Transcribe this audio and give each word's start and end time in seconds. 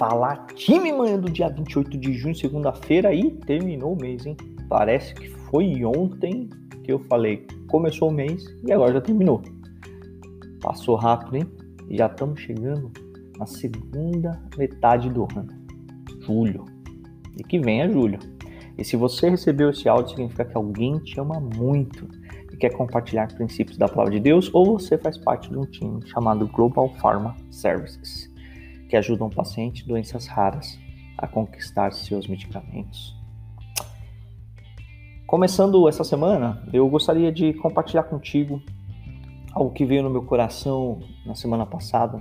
falar 0.00 0.46
time 0.54 0.90
manhã 0.90 1.20
do 1.20 1.30
dia 1.30 1.50
28 1.50 1.98
de 1.98 2.14
junho, 2.14 2.34
segunda-feira, 2.34 3.12
e 3.12 3.32
terminou 3.32 3.92
o 3.92 4.00
mês, 4.00 4.24
hein? 4.24 4.34
Parece 4.66 5.14
que 5.14 5.28
foi 5.28 5.84
ontem 5.84 6.48
que 6.82 6.90
eu 6.90 7.00
falei, 7.00 7.46
começou 7.68 8.08
o 8.08 8.10
mês 8.10 8.42
e 8.66 8.72
agora 8.72 8.94
já 8.94 9.02
terminou. 9.02 9.42
Passou 10.62 10.96
rápido, 10.96 11.36
hein? 11.36 11.46
E 11.90 11.98
já 11.98 12.06
estamos 12.06 12.40
chegando 12.40 12.90
na 13.36 13.44
segunda 13.44 14.42
metade 14.56 15.10
do 15.10 15.28
ano, 15.36 15.48
julho. 16.20 16.64
E 17.38 17.44
que 17.44 17.58
venha 17.58 17.86
julho. 17.92 18.18
E 18.78 18.84
se 18.84 18.96
você 18.96 19.28
recebeu 19.28 19.68
esse 19.68 19.86
áudio, 19.86 20.12
significa 20.12 20.46
que 20.46 20.56
alguém 20.56 20.98
te 21.00 21.20
ama 21.20 21.38
muito 21.38 22.08
e 22.50 22.56
quer 22.56 22.70
compartilhar 22.70 23.30
princípios 23.34 23.76
da 23.76 23.86
palavra 23.86 24.14
de 24.14 24.20
Deus, 24.20 24.48
ou 24.54 24.78
você 24.78 24.96
faz 24.96 25.18
parte 25.18 25.50
de 25.50 25.58
um 25.58 25.66
time 25.66 26.00
chamado 26.06 26.48
Global 26.48 26.88
Pharma 27.02 27.36
Services, 27.50 28.29
que 28.90 28.96
ajudam 28.96 29.30
pacientes 29.30 29.82
de 29.82 29.88
doenças 29.88 30.26
raras 30.26 30.76
a 31.16 31.28
conquistar 31.28 31.92
seus 31.92 32.26
medicamentos. 32.26 33.16
Começando 35.28 35.88
essa 35.88 36.02
semana, 36.02 36.60
eu 36.72 36.88
gostaria 36.88 37.30
de 37.30 37.52
compartilhar 37.54 38.02
contigo 38.02 38.60
algo 39.52 39.72
que 39.72 39.84
veio 39.84 40.02
no 40.02 40.10
meu 40.10 40.24
coração 40.24 40.98
na 41.24 41.36
semana 41.36 41.64
passada, 41.64 42.20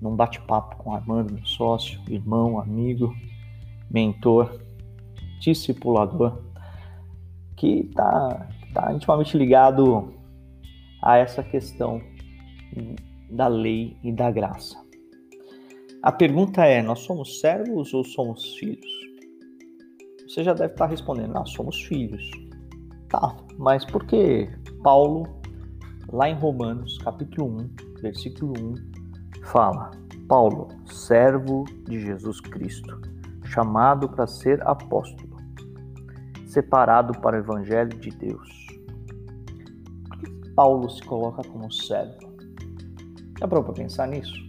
num 0.00 0.14
bate-papo 0.14 0.76
com 0.76 0.94
Armando, 0.94 1.34
meu 1.34 1.44
sócio, 1.44 2.00
irmão, 2.08 2.60
amigo, 2.60 3.12
mentor, 3.90 4.60
discipulador, 5.40 6.40
que 7.56 7.80
está 7.80 8.48
tá 8.72 8.92
intimamente 8.92 9.36
ligado 9.36 10.14
a 11.02 11.16
essa 11.16 11.42
questão 11.42 12.00
da 13.28 13.48
lei 13.48 13.96
e 14.04 14.12
da 14.12 14.30
graça. 14.30 14.85
A 16.02 16.12
pergunta 16.12 16.64
é: 16.64 16.82
nós 16.82 17.00
somos 17.00 17.40
servos 17.40 17.92
ou 17.94 18.04
somos 18.04 18.54
filhos? 18.56 18.90
Você 20.28 20.44
já 20.44 20.52
deve 20.52 20.72
estar 20.72 20.86
respondendo: 20.86 21.32
nós 21.32 21.50
somos 21.50 21.82
filhos. 21.82 22.30
Tá, 23.08 23.36
mas 23.58 23.84
por 23.84 24.04
que 24.04 24.48
Paulo, 24.82 25.24
lá 26.12 26.28
em 26.28 26.34
Romanos, 26.34 26.98
capítulo 26.98 27.60
1, 27.60 27.70
versículo 28.02 28.52
1, 28.58 28.74
fala: 29.44 29.90
Paulo, 30.28 30.68
servo 30.86 31.64
de 31.84 32.00
Jesus 32.00 32.40
Cristo, 32.40 33.00
chamado 33.44 34.08
para 34.08 34.26
ser 34.26 34.60
apóstolo, 34.66 35.36
separado 36.46 37.18
para 37.20 37.36
o 37.36 37.40
evangelho 37.40 37.96
de 37.98 38.10
Deus. 38.10 38.66
Por 40.08 40.18
que 40.18 40.50
Paulo 40.50 40.90
se 40.90 41.02
coloca 41.02 41.42
como 41.48 41.72
servo? 41.72 42.26
Já 43.38 43.46
parou 43.46 43.64
para 43.64 43.74
pensar 43.74 44.08
nisso? 44.08 44.45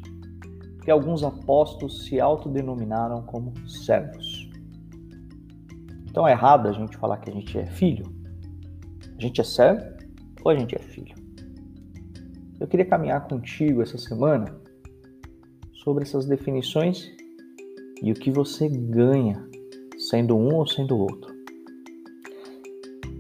Porque 0.88 0.94
alguns 0.94 1.22
apóstolos 1.22 2.06
se 2.06 2.18
autodenominaram 2.18 3.22
como 3.24 3.52
servos. 3.68 4.50
Então 6.10 6.26
é 6.26 6.32
errado 6.32 6.70
a 6.70 6.72
gente 6.72 6.96
falar 6.96 7.18
que 7.18 7.30
a 7.30 7.34
gente 7.34 7.60
é 7.60 7.66
filho? 7.66 8.06
A 9.18 9.22
gente 9.22 9.42
é 9.42 9.44
servo 9.44 9.86
ou 10.46 10.50
a 10.50 10.56
gente 10.56 10.78
é 10.78 10.80
filho? 10.80 11.14
Eu 12.58 12.68
queria 12.68 12.86
caminhar 12.86 13.28
contigo 13.28 13.82
essa 13.82 13.98
semana 13.98 14.46
sobre 15.74 16.06
essas 16.06 16.26
definições 16.26 17.12
e 18.02 18.10
o 18.10 18.16
que 18.16 18.32
você 18.32 18.70
ganha 18.70 19.46
sendo 20.10 20.38
um 20.38 20.56
ou 20.56 20.66
sendo 20.66 20.98
outro. 20.98 21.36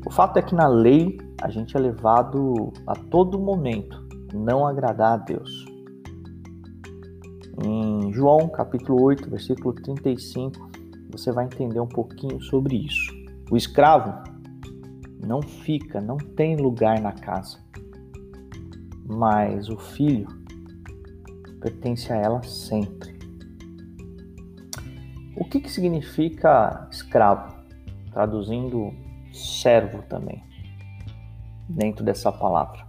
O 0.05 0.09
fato 0.09 0.39
é 0.39 0.41
que 0.41 0.55
na 0.55 0.69
lei 0.69 1.17
a 1.41 1.49
gente 1.49 1.75
é 1.75 1.79
levado 1.81 2.71
a 2.87 2.95
todo 2.95 3.37
momento 3.37 4.07
não 4.33 4.65
agradar 4.65 5.15
a 5.15 5.17
Deus. 5.17 5.66
Em 7.59 8.13
João 8.13 8.47
capítulo 8.49 9.01
8, 9.01 9.31
versículo 9.31 9.73
35, 9.73 10.69
você 11.09 11.31
vai 11.31 11.45
entender 11.45 11.79
um 11.79 11.87
pouquinho 11.87 12.39
sobre 12.39 12.75
isso. 12.85 13.11
O 13.49 13.57
escravo 13.57 14.13
não 15.25 15.41
fica, 15.41 15.99
não 15.99 16.17
tem 16.17 16.55
lugar 16.55 17.01
na 17.01 17.11
casa, 17.11 17.57
mas 19.03 19.69
o 19.69 19.77
filho 19.77 20.27
pertence 21.59 22.13
a 22.13 22.17
ela 22.17 22.43
sempre. 22.43 23.17
O 25.35 25.43
que, 25.43 25.59
que 25.59 25.71
significa 25.71 26.87
escravo? 26.91 27.57
Traduzindo 28.11 28.93
servo 29.33 30.03
também, 30.03 30.43
dentro 31.67 32.05
dessa 32.05 32.31
palavra. 32.31 32.85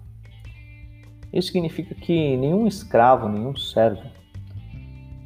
Isso 1.33 1.53
significa 1.53 1.95
que 1.95 2.37
nenhum 2.37 2.67
escravo, 2.67 3.31
nenhum 3.31 3.57
servo, 3.57 4.18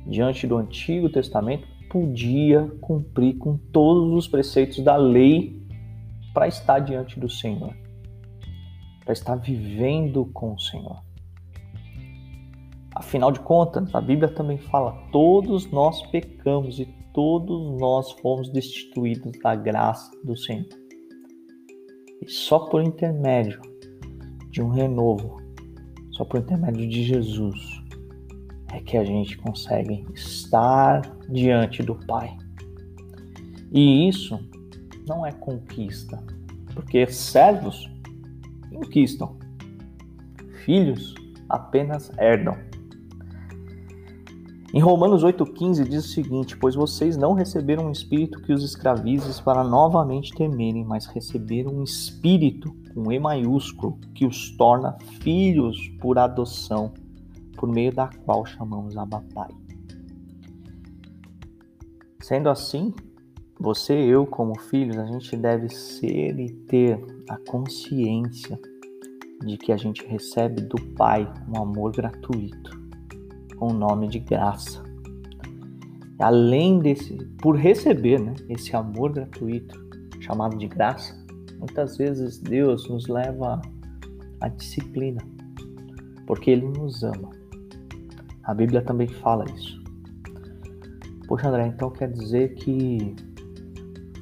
diante 0.06 0.46
do 0.46 0.56
Antigo 0.56 1.08
Testamento, 1.08 1.66
podia 1.90 2.66
cumprir 2.80 3.36
com 3.36 3.56
todos 3.56 4.12
os 4.14 4.28
preceitos 4.28 4.82
da 4.82 4.96
lei 4.96 5.62
para 6.32 6.48
estar 6.48 6.78
diante 6.78 7.20
do 7.20 7.28
Senhor, 7.28 7.74
para 9.04 9.12
estar 9.12 9.36
vivendo 9.36 10.24
com 10.32 10.54
o 10.54 10.58
Senhor. 10.58 11.02
Afinal 12.94 13.30
de 13.30 13.40
contas, 13.40 13.94
a 13.94 14.00
Bíblia 14.00 14.28
também 14.28 14.58
fala: 14.58 14.92
todos 15.10 15.70
nós 15.70 16.02
pecamos 16.10 16.78
e 16.78 16.86
todos 17.12 17.78
nós 17.78 18.12
fomos 18.12 18.48
destituídos 18.48 19.32
da 19.42 19.54
graça 19.54 20.10
do 20.24 20.36
Senhor. 20.36 20.69
E 22.20 22.30
só 22.30 22.58
por 22.58 22.82
intermédio 22.82 23.60
de 24.50 24.62
um 24.62 24.69
renovo, 24.69 25.36
só 26.12 26.24
por 26.24 26.40
intermédio 26.40 26.88
de 26.88 27.02
Jesus, 27.02 27.81
é 28.72 28.81
que 28.81 28.97
a 28.97 29.05
gente 29.05 29.37
consegue 29.37 30.05
estar 30.15 31.03
diante 31.28 31.83
do 31.83 31.94
Pai. 31.94 32.37
E 33.71 34.09
isso 34.09 34.38
não 35.06 35.25
é 35.27 35.31
conquista, 35.31 36.22
porque 36.75 37.06
servos 37.06 37.91
conquistam, 38.72 39.37
filhos 40.65 41.15
apenas 41.49 42.11
herdam. 42.19 42.56
Em 44.75 44.81
Romanos 44.81 45.22
8,15 45.22 45.87
diz 45.87 46.06
o 46.06 46.09
seguinte: 46.09 46.56
Pois 46.56 46.75
vocês 46.75 47.15
não 47.15 47.34
receberam 47.34 47.88
um 47.88 47.93
espírito 47.93 48.41
que 48.41 48.55
os 48.55 48.65
escravize 48.65 49.43
para 49.43 49.62
novamente 49.62 50.32
temerem, 50.34 50.82
mas 50.82 51.05
receberam 51.05 51.72
um 51.72 51.82
espírito, 51.82 52.75
um 52.97 53.12
E 53.12 53.19
maiúsculo, 53.19 53.99
que 54.15 54.25
os 54.25 54.56
torna 54.56 54.97
filhos 55.21 55.77
por 56.00 56.19
adoção, 56.19 56.94
por 57.62 57.69
meio 57.69 57.95
da 57.95 58.11
qual 58.25 58.45
chamamos 58.45 58.97
a 58.97 59.06
Pai. 59.06 59.50
Sendo 62.21 62.50
assim, 62.50 62.93
você 63.56 64.05
e 64.05 64.09
eu, 64.09 64.27
como 64.27 64.59
filhos, 64.59 64.99
a 64.99 65.06
gente 65.06 65.37
deve 65.37 65.69
ser 65.69 66.41
e 66.41 66.50
ter 66.67 66.99
a 67.28 67.37
consciência 67.49 68.59
de 69.47 69.56
que 69.56 69.71
a 69.71 69.77
gente 69.77 70.05
recebe 70.05 70.62
do 70.62 70.75
Pai 70.97 71.33
um 71.49 71.62
amor 71.62 71.93
gratuito 71.93 72.73
com 73.56 73.69
o 73.69 73.73
nome 73.73 74.09
de 74.09 74.19
graça. 74.19 74.83
Além 76.19 76.81
desse, 76.81 77.15
por 77.41 77.55
receber 77.55 78.19
né, 78.19 78.34
esse 78.49 78.75
amor 78.75 79.12
gratuito 79.12 79.81
chamado 80.21 80.59
de 80.59 80.67
graça, 80.67 81.17
muitas 81.61 81.97
vezes 81.97 82.39
Deus 82.41 82.89
nos 82.89 83.06
leva 83.06 83.62
à 84.41 84.49
disciplina, 84.49 85.25
porque 86.27 86.50
Ele 86.50 86.67
nos 86.67 87.05
ama. 87.05 87.41
A 88.44 88.54
Bíblia 88.54 88.82
também 88.82 89.08
fala 89.08 89.44
isso. 89.50 89.82
Poxa, 91.28 91.48
André, 91.48 91.66
então 91.69 91.91
quer 91.91 92.10
dizer 92.10 92.54
que 92.54 93.14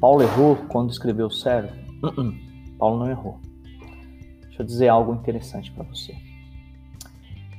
Paulo 0.01 0.23
errou 0.23 0.57
quando 0.69 0.91
escreveu 0.91 1.27
o 1.27 1.31
servo? 1.31 1.75
Uh 2.03 2.13
-uh. 2.13 2.77
Paulo 2.79 3.01
não 3.01 3.11
errou. 3.11 3.41
Deixa 4.43 4.63
eu 4.63 4.67
dizer 4.67 4.89
algo 4.89 5.15
interessante 5.15 5.71
para 5.73 5.85
você. 5.85 6.15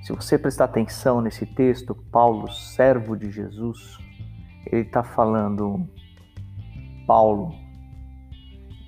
Se 0.04 0.14
você 0.14 0.38
prestar 0.38 0.66
atenção 0.66 1.22
nesse 1.22 1.46
texto, 1.46 1.94
Paulo, 1.94 2.52
servo 2.52 3.16
de 3.16 3.32
Jesus, 3.32 3.98
ele 4.66 4.82
está 4.82 5.04
falando, 5.04 5.88
Paulo, 7.06 7.54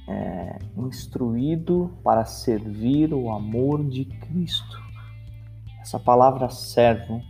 é, 0.08 0.60
instruído 0.78 1.92
para 2.04 2.26
servir 2.26 3.14
o 3.14 3.32
amor 3.32 3.84
de 3.84 4.06
Cristo. 4.06 4.82
Essa 5.82 6.00
palavra 6.00 6.50
servo 6.50 7.22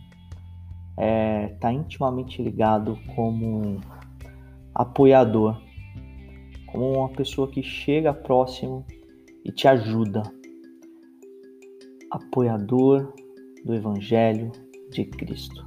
está 0.94 1.04
é, 1.04 1.48
tá 1.60 1.74
intimamente 1.74 2.42
ligado 2.42 2.98
como 3.16 3.82
apoiador, 4.74 5.60
como 6.68 7.00
uma 7.00 7.10
pessoa 7.10 7.50
que 7.50 7.64
chega 7.64 8.14
próximo 8.14 8.86
e 9.44 9.52
te 9.52 9.68
ajuda. 9.68 10.24
Apoiador 12.12 13.14
do 13.66 13.74
Evangelho 13.74 14.52
de 14.92 15.06
Cristo. 15.06 15.66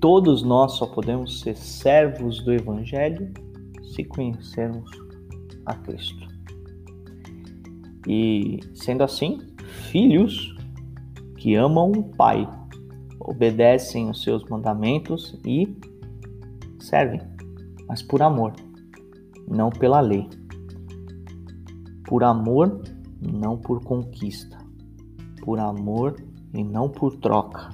Todos 0.00 0.42
nós 0.42 0.72
só 0.72 0.86
podemos 0.86 1.40
ser 1.40 1.56
servos 1.56 2.44
do 2.44 2.52
Evangelho 2.52 3.32
se 3.82 4.04
conhecermos 4.04 4.90
a 5.64 5.74
Cristo. 5.74 6.26
E 8.06 8.58
sendo 8.74 9.04
assim, 9.04 9.38
filhos 9.90 10.56
que 11.36 11.54
amam 11.54 11.92
o 11.92 12.02
Pai, 12.02 12.48
obedecem 13.24 14.10
os 14.10 14.22
seus 14.22 14.44
mandamentos 14.44 15.38
e 15.46 15.76
servem, 16.80 17.20
mas 17.88 18.02
por 18.02 18.22
amor, 18.22 18.52
não 19.48 19.70
pela 19.70 20.00
lei. 20.00 20.28
Por 22.06 22.24
amor, 22.24 22.82
não 23.20 23.56
por 23.56 23.82
conquista. 23.82 24.58
Por 25.42 25.58
amor 25.58 26.16
e 26.52 26.62
não 26.62 26.88
por 26.88 27.16
troca. 27.16 27.70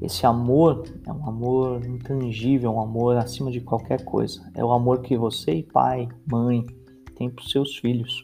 Esse 0.00 0.26
amor 0.26 0.82
é 1.06 1.12
um 1.12 1.28
amor 1.28 1.84
intangível, 1.86 2.72
um 2.72 2.80
amor 2.80 3.16
acima 3.16 3.52
de 3.52 3.60
qualquer 3.60 4.04
coisa. 4.04 4.50
É 4.54 4.64
o 4.64 4.72
amor 4.72 5.00
que 5.00 5.16
você, 5.16 5.64
pai, 5.72 6.08
mãe, 6.26 6.66
tem 7.14 7.30
para 7.30 7.44
os 7.44 7.50
seus 7.50 7.76
filhos. 7.76 8.20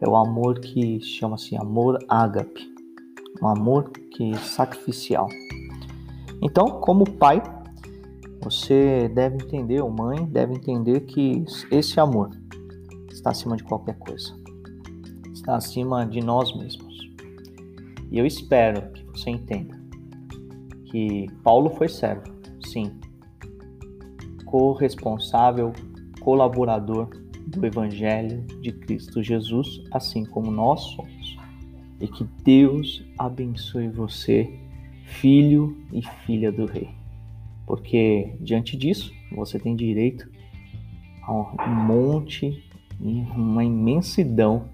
É 0.00 0.08
o 0.08 0.16
amor 0.16 0.58
que 0.58 1.00
chama-se 1.00 1.56
amor 1.56 1.98
ágape, 2.08 2.75
um 3.42 3.48
amor 3.48 3.90
que 3.90 4.32
é 4.32 4.36
sacrificial. 4.38 5.28
Então, 6.42 6.80
como 6.80 7.10
pai, 7.10 7.42
você 8.42 9.08
deve 9.08 9.36
entender, 9.36 9.80
ou 9.80 9.90
mãe 9.90 10.24
deve 10.26 10.54
entender 10.54 11.00
que 11.00 11.44
esse 11.70 11.98
amor 11.98 12.30
está 13.10 13.30
acima 13.30 13.56
de 13.56 13.64
qualquer 13.64 13.98
coisa. 13.98 14.34
Está 15.32 15.56
acima 15.56 16.06
de 16.06 16.20
nós 16.20 16.56
mesmos. 16.56 16.96
E 18.10 18.18
eu 18.18 18.26
espero 18.26 18.92
que 18.92 19.04
você 19.06 19.30
entenda 19.30 19.76
que 20.86 21.26
Paulo 21.42 21.70
foi 21.70 21.88
servo, 21.88 22.22
sim, 22.64 22.92
corresponsável, 24.44 25.72
colaborador 26.20 27.08
do 27.46 27.64
Evangelho 27.66 28.44
de 28.60 28.72
Cristo 28.72 29.22
Jesus, 29.22 29.82
assim 29.90 30.24
como 30.24 30.50
nós 30.50 30.80
somos. 30.80 31.15
E 32.00 32.06
que 32.06 32.24
Deus 32.44 33.04
abençoe 33.18 33.88
você, 33.88 34.52
filho 35.04 35.76
e 35.92 36.02
filha 36.24 36.52
do 36.52 36.66
Rei. 36.66 36.90
Porque 37.66 38.36
diante 38.40 38.76
disso, 38.76 39.12
você 39.34 39.58
tem 39.58 39.74
direito 39.74 40.30
a 41.22 41.32
um 41.32 41.84
monte 41.86 42.62
e 43.00 43.20
uma 43.34 43.64
imensidão 43.64 44.68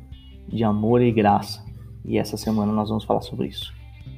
de 0.48 0.62
amor 0.64 1.00
e 1.00 1.10
graça. 1.10 1.64
E 2.04 2.18
essa 2.18 2.36
semana 2.36 2.72
nós 2.72 2.88
vamos 2.88 3.04
falar 3.04 3.22
sobre 3.22 3.48
isso. 3.48 3.72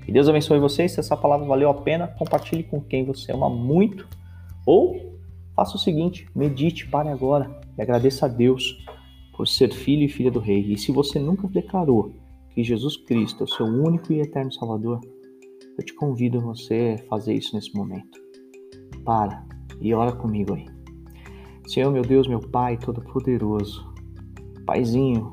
Que 0.05 0.13
Deus 0.13 0.29
abençoe 0.29 0.59
vocês. 0.59 0.93
Se 0.93 1.01
essa 1.01 1.17
palavra 1.17 1.47
valeu 1.47 1.71
a 1.71 1.75
pena, 1.75 2.09
compartilhe 2.09 2.63
com 2.63 2.81
quem 2.81 3.05
você 3.05 3.33
ama 3.33 3.49
muito. 3.49 4.09
Ou 4.67 5.19
faça 5.55 5.77
o 5.77 5.79
seguinte: 5.79 6.27
medite, 6.35 6.87
pare 6.89 7.09
agora 7.09 7.61
e 7.77 7.83
agradeça 7.83 8.27
a 8.27 8.29
Deus 8.29 8.85
por 9.37 9.47
ser 9.47 9.73
filho 9.73 10.03
e 10.03 10.09
filha 10.09 10.31
do 10.31 10.41
Rei. 10.41 10.73
E 10.73 10.79
se 10.79 10.91
você 10.91 11.19
nunca 11.19 11.47
declarou 11.47 12.13
que 12.55 12.63
Jesus 12.63 12.97
Cristo 12.97 13.43
é 13.43 13.45
o 13.45 13.49
seu 13.49 13.67
único 13.67 14.13
e 14.13 14.21
eterno 14.21 14.53
Salvador, 14.53 15.01
eu 15.77 15.85
te 15.85 15.93
convido 15.95 16.39
a 16.39 16.43
você 16.43 16.97
fazer 17.09 17.35
isso 17.35 17.55
nesse 17.55 17.75
momento. 17.75 18.19
Para 19.05 19.45
e 19.81 19.93
ora 19.93 20.13
comigo 20.13 20.55
aí. 20.55 20.67
Senhor, 21.67 21.91
meu 21.91 22.03
Deus, 22.03 22.29
meu 22.29 22.41
Pai 22.41 22.77
Todo-Poderoso, 22.77 23.93
Paizinho, 24.65 25.33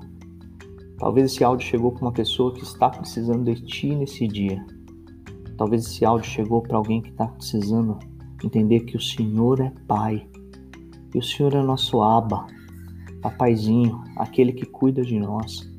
talvez 0.97 1.31
esse 1.31 1.43
áudio 1.43 1.67
chegou 1.67 1.91
para 1.91 2.01
uma 2.01 2.11
pessoa 2.11 2.53
que 2.53 2.63
está 2.63 2.89
precisando 2.89 3.53
de 3.53 3.61
Ti 3.61 3.95
nesse 3.95 4.27
dia. 4.27 4.65
Talvez 5.57 5.85
esse 5.85 6.03
áudio 6.03 6.27
chegou 6.27 6.61
para 6.61 6.77
alguém 6.77 7.01
que 7.01 7.09
está 7.09 7.27
precisando 7.27 7.99
entender 8.43 8.81
que 8.81 8.97
o 8.97 9.01
Senhor 9.01 9.59
é 9.61 9.71
Pai 9.87 10.27
e 11.13 11.19
o 11.19 11.23
Senhor 11.23 11.53
é 11.53 11.61
nosso 11.61 12.01
Aba, 12.01 12.47
Papaizinho, 13.21 14.03
aquele 14.15 14.53
que 14.53 14.65
cuida 14.65 15.03
de 15.03 15.19
nós, 15.19 15.70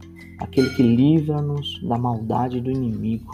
aquele 0.42 0.70
que 0.70 0.82
livra-nos 0.82 1.80
da 1.82 1.96
maldade 1.96 2.60
do 2.60 2.70
inimigo, 2.70 3.30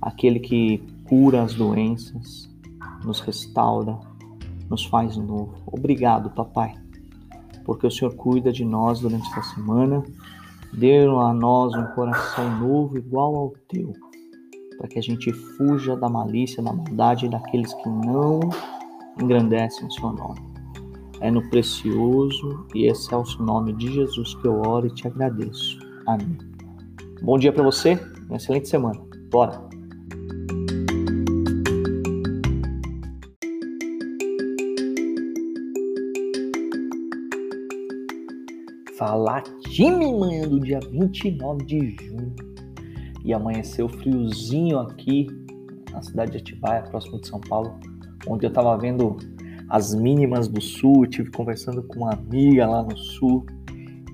aquele 0.00 0.40
que 0.40 0.78
cura 1.04 1.42
as 1.42 1.54
doenças, 1.54 2.50
nos 3.04 3.20
restaura, 3.20 3.98
nos 4.68 4.84
faz 4.86 5.16
novo. 5.16 5.54
Obrigado, 5.66 6.30
papai, 6.30 6.74
porque 7.64 7.86
o 7.86 7.90
Senhor 7.90 8.14
cuida 8.14 8.52
de 8.52 8.64
nós 8.64 9.00
durante 9.00 9.26
essa 9.30 9.54
semana. 9.54 10.02
Dê 10.72 11.06
a 11.06 11.32
nós 11.32 11.72
um 11.74 11.86
coração 11.94 12.58
novo 12.58 12.98
igual 12.98 13.36
ao 13.36 13.50
teu, 13.68 13.92
para 14.76 14.88
que 14.88 14.98
a 14.98 15.02
gente 15.02 15.32
fuja 15.32 15.96
da 15.96 16.08
malícia, 16.08 16.62
da 16.62 16.72
maldade 16.72 17.28
daqueles 17.28 17.72
que 17.74 17.88
não 17.88 18.40
engrandecem 19.20 19.86
o 19.86 19.90
seu 19.92 20.12
nome. 20.12 20.53
É 21.20 21.30
no 21.30 21.48
precioso 21.48 22.66
e 22.74 22.86
excelso 22.86 23.42
nome 23.42 23.72
de 23.74 23.92
Jesus 23.92 24.34
que 24.34 24.46
eu 24.46 24.60
oro 24.60 24.86
e 24.86 24.90
te 24.90 25.06
agradeço. 25.06 25.78
Amém. 26.06 26.36
Bom 27.22 27.38
dia 27.38 27.52
para 27.52 27.62
você, 27.62 27.98
uma 28.28 28.36
excelente 28.36 28.68
semana. 28.68 29.00
Bora! 29.30 29.62
Fala 38.96 39.42
time 39.70 40.12
manhã 40.18 40.48
do 40.48 40.60
dia 40.60 40.80
29 40.90 41.64
de 41.64 41.96
junho 42.00 42.34
e 43.24 43.32
amanheceu 43.32 43.88
friozinho 43.88 44.78
aqui 44.78 45.26
na 45.90 46.02
cidade 46.02 46.32
de 46.32 46.38
Atibaia, 46.38 46.82
próximo 46.82 47.20
de 47.20 47.28
São 47.28 47.40
Paulo, 47.40 47.78
onde 48.26 48.46
eu 48.46 48.52
tava 48.52 48.76
vendo 48.76 49.16
as 49.74 49.92
mínimas 49.92 50.46
do 50.46 50.60
sul, 50.60 51.04
tive 51.04 51.32
conversando 51.32 51.82
com 51.82 51.96
uma 51.96 52.12
amiga 52.12 52.64
lá 52.64 52.84
no 52.84 52.96
sul. 52.96 53.44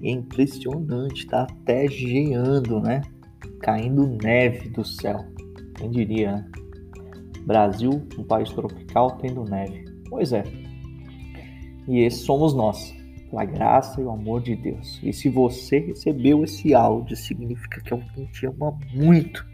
é 0.02 0.10
impressionante, 0.10 1.26
tá 1.26 1.42
até 1.42 1.86
geando, 1.86 2.80
né? 2.80 3.02
Caindo 3.60 4.06
neve 4.06 4.70
do 4.70 4.82
céu. 4.82 5.22
Quem 5.76 5.90
diria, 5.90 6.32
né? 6.32 6.50
Brasil, 7.44 7.90
um 8.18 8.24
país 8.24 8.48
tropical, 8.48 9.18
tendo 9.18 9.44
neve. 9.44 9.84
Pois 10.08 10.32
é. 10.32 10.44
E 11.86 11.98
esses 12.06 12.22
somos 12.22 12.54
nós, 12.54 12.94
pela 13.28 13.44
graça 13.44 14.00
e 14.00 14.04
o 14.04 14.10
amor 14.10 14.40
de 14.40 14.56
Deus. 14.56 14.98
E 15.02 15.12
se 15.12 15.28
você 15.28 15.78
recebeu 15.78 16.42
esse 16.42 16.72
áudio, 16.72 17.14
significa 17.14 17.82
que 17.82 17.92
alguém 17.92 18.24
te 18.32 18.46
ama 18.46 18.78
muito. 18.94 19.46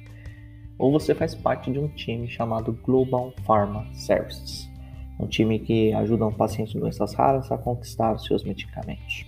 Ou 0.78 0.92
você 0.92 1.16
faz 1.16 1.34
parte 1.34 1.72
de 1.72 1.80
um 1.80 1.88
time 1.88 2.28
chamado 2.28 2.78
Global 2.84 3.32
Pharma 3.44 3.92
Services 3.92 4.75
um 5.18 5.26
time 5.26 5.58
que 5.58 5.92
ajuda 5.94 6.26
um 6.26 6.32
paciente 6.32 6.72
de 6.72 6.80
doenças 6.80 7.14
raras 7.14 7.50
a 7.50 7.58
conquistar 7.58 8.14
os 8.14 8.24
seus 8.24 8.44
medicamentos. 8.44 9.24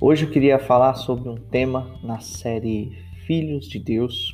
Hoje 0.00 0.24
eu 0.24 0.30
queria 0.30 0.58
falar 0.58 0.94
sobre 0.94 1.28
um 1.28 1.36
tema 1.36 1.98
na 2.02 2.20
série 2.20 2.90
Filhos 3.26 3.68
de 3.68 3.78
Deus, 3.78 4.32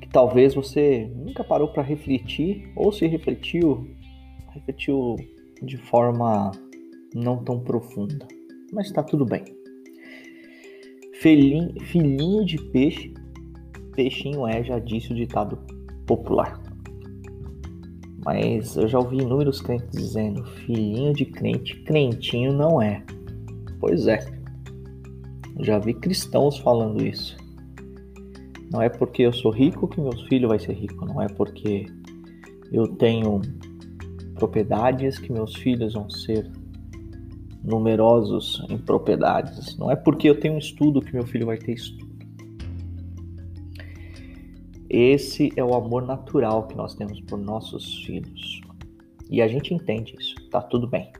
que 0.00 0.08
talvez 0.08 0.54
você 0.54 1.10
nunca 1.14 1.44
parou 1.44 1.68
para 1.68 1.82
refletir, 1.82 2.72
ou 2.74 2.90
se 2.90 3.06
refletiu, 3.06 3.88
refletiu 4.52 5.16
de 5.62 5.76
forma 5.76 6.50
não 7.14 7.42
tão 7.44 7.60
profunda, 7.60 8.26
mas 8.72 8.88
está 8.88 9.02
tudo 9.02 9.24
bem. 9.24 9.44
Filhinho, 11.20 11.80
filhinho 11.80 12.44
de 12.44 12.58
peixe, 12.70 13.14
peixinho 13.94 14.46
é, 14.46 14.62
já 14.62 14.78
disse 14.78 15.12
o 15.12 15.14
ditado 15.14 15.56
popular. 16.04 16.65
Mas 18.26 18.76
eu 18.76 18.88
já 18.88 18.98
ouvi 18.98 19.18
inúmeros 19.18 19.60
crentes 19.60 19.88
dizendo: 19.92 20.44
filhinho 20.44 21.14
de 21.14 21.24
crente, 21.24 21.76
crentinho 21.84 22.52
não 22.52 22.82
é. 22.82 23.04
Pois 23.78 24.08
é. 24.08 24.18
Já 25.60 25.78
vi 25.78 25.94
cristãos 25.94 26.58
falando 26.58 27.06
isso. 27.06 27.36
Não 28.72 28.82
é 28.82 28.88
porque 28.88 29.22
eu 29.22 29.32
sou 29.32 29.52
rico 29.52 29.86
que 29.86 30.00
meu 30.00 30.12
filho 30.28 30.48
vai 30.48 30.58
ser 30.58 30.72
rico. 30.72 31.06
Não 31.06 31.22
é 31.22 31.28
porque 31.28 31.86
eu 32.72 32.88
tenho 32.96 33.40
propriedades 34.34 35.20
que 35.20 35.32
meus 35.32 35.54
filhos 35.54 35.94
vão 35.94 36.10
ser 36.10 36.50
numerosos 37.62 38.60
em 38.68 38.76
propriedades. 38.76 39.78
Não 39.78 39.88
é 39.88 39.94
porque 39.94 40.28
eu 40.28 40.40
tenho 40.40 40.58
estudo 40.58 41.00
que 41.00 41.14
meu 41.14 41.24
filho 41.24 41.46
vai 41.46 41.58
ter 41.58 41.74
estudo. 41.74 42.05
Esse 44.88 45.52
é 45.56 45.64
o 45.64 45.74
amor 45.74 46.06
natural 46.06 46.66
que 46.68 46.76
nós 46.76 46.94
temos 46.94 47.20
por 47.22 47.38
nossos 47.38 48.04
filhos. 48.04 48.60
E 49.28 49.42
a 49.42 49.48
gente 49.48 49.74
entende 49.74 50.14
isso, 50.18 50.34
tá 50.50 50.62
tudo 50.62 50.86
bem. 50.86 51.10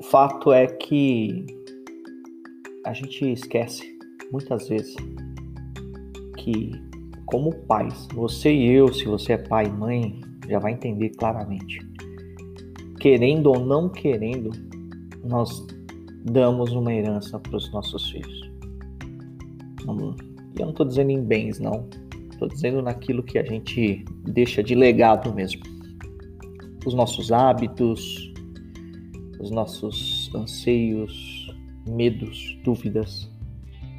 O 0.00 0.02
fato 0.02 0.52
é 0.52 0.66
que 0.66 1.44
a 2.86 2.94
gente 2.94 3.30
esquece 3.30 3.98
muitas 4.32 4.68
vezes 4.68 4.96
que, 6.38 6.72
como 7.26 7.54
pais, 7.66 8.08
você 8.14 8.50
e 8.50 8.72
eu, 8.72 8.92
se 8.92 9.04
você 9.04 9.34
é 9.34 9.38
pai 9.38 9.66
e 9.66 9.70
mãe, 9.70 10.20
já 10.48 10.58
vai 10.58 10.72
entender 10.72 11.10
claramente. 11.10 11.86
Querendo 12.98 13.48
ou 13.48 13.60
não 13.60 13.90
querendo, 13.90 14.50
nós 15.24 15.66
damos 16.24 16.72
uma 16.72 16.94
herança 16.94 17.38
para 17.38 17.56
os 17.56 17.70
nossos 17.70 18.10
filhos. 18.10 18.50
E 20.56 20.60
eu 20.60 20.66
não 20.66 20.70
estou 20.70 20.86
dizendo 20.86 21.10
em 21.10 21.22
bens, 21.22 21.58
não. 21.58 21.88
Estou 22.30 22.48
dizendo 22.48 22.82
naquilo 22.82 23.22
que 23.22 23.38
a 23.38 23.44
gente 23.44 24.04
deixa 24.24 24.62
de 24.62 24.74
legado 24.74 25.34
mesmo. 25.34 25.62
Os 26.86 26.94
nossos 26.94 27.32
hábitos, 27.32 28.32
os 29.40 29.50
nossos 29.50 30.30
anseios, 30.34 31.54
medos, 31.86 32.58
dúvidas 32.64 33.30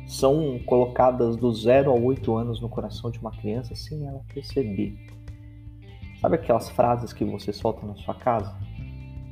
são 0.08 0.60
colocadas 0.66 1.36
do 1.36 1.54
zero 1.54 1.92
a 1.92 1.94
oito 1.94 2.36
anos 2.36 2.60
no 2.60 2.68
coração 2.68 3.12
de 3.12 3.20
uma 3.20 3.32
criança 3.32 3.76
sem 3.76 4.08
ela 4.08 4.22
perceber. 4.34 4.98
Sabe 6.20 6.36
aquelas 6.36 6.70
frases 6.70 7.14
que 7.14 7.24
você 7.24 7.54
solta 7.54 7.86
na 7.86 7.96
sua 7.96 8.16
casa? 8.16 8.54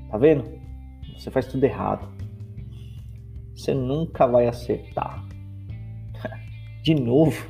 Tá 0.10 0.18
vendo? 0.18 0.44
Você 1.18 1.32
faz 1.32 1.48
tudo 1.48 1.64
errado. 1.64 2.08
Você 3.56 3.74
nunca 3.74 4.28
vai 4.28 4.48
acertar. 4.48 5.27
De 6.88 6.96
novo. 6.96 7.46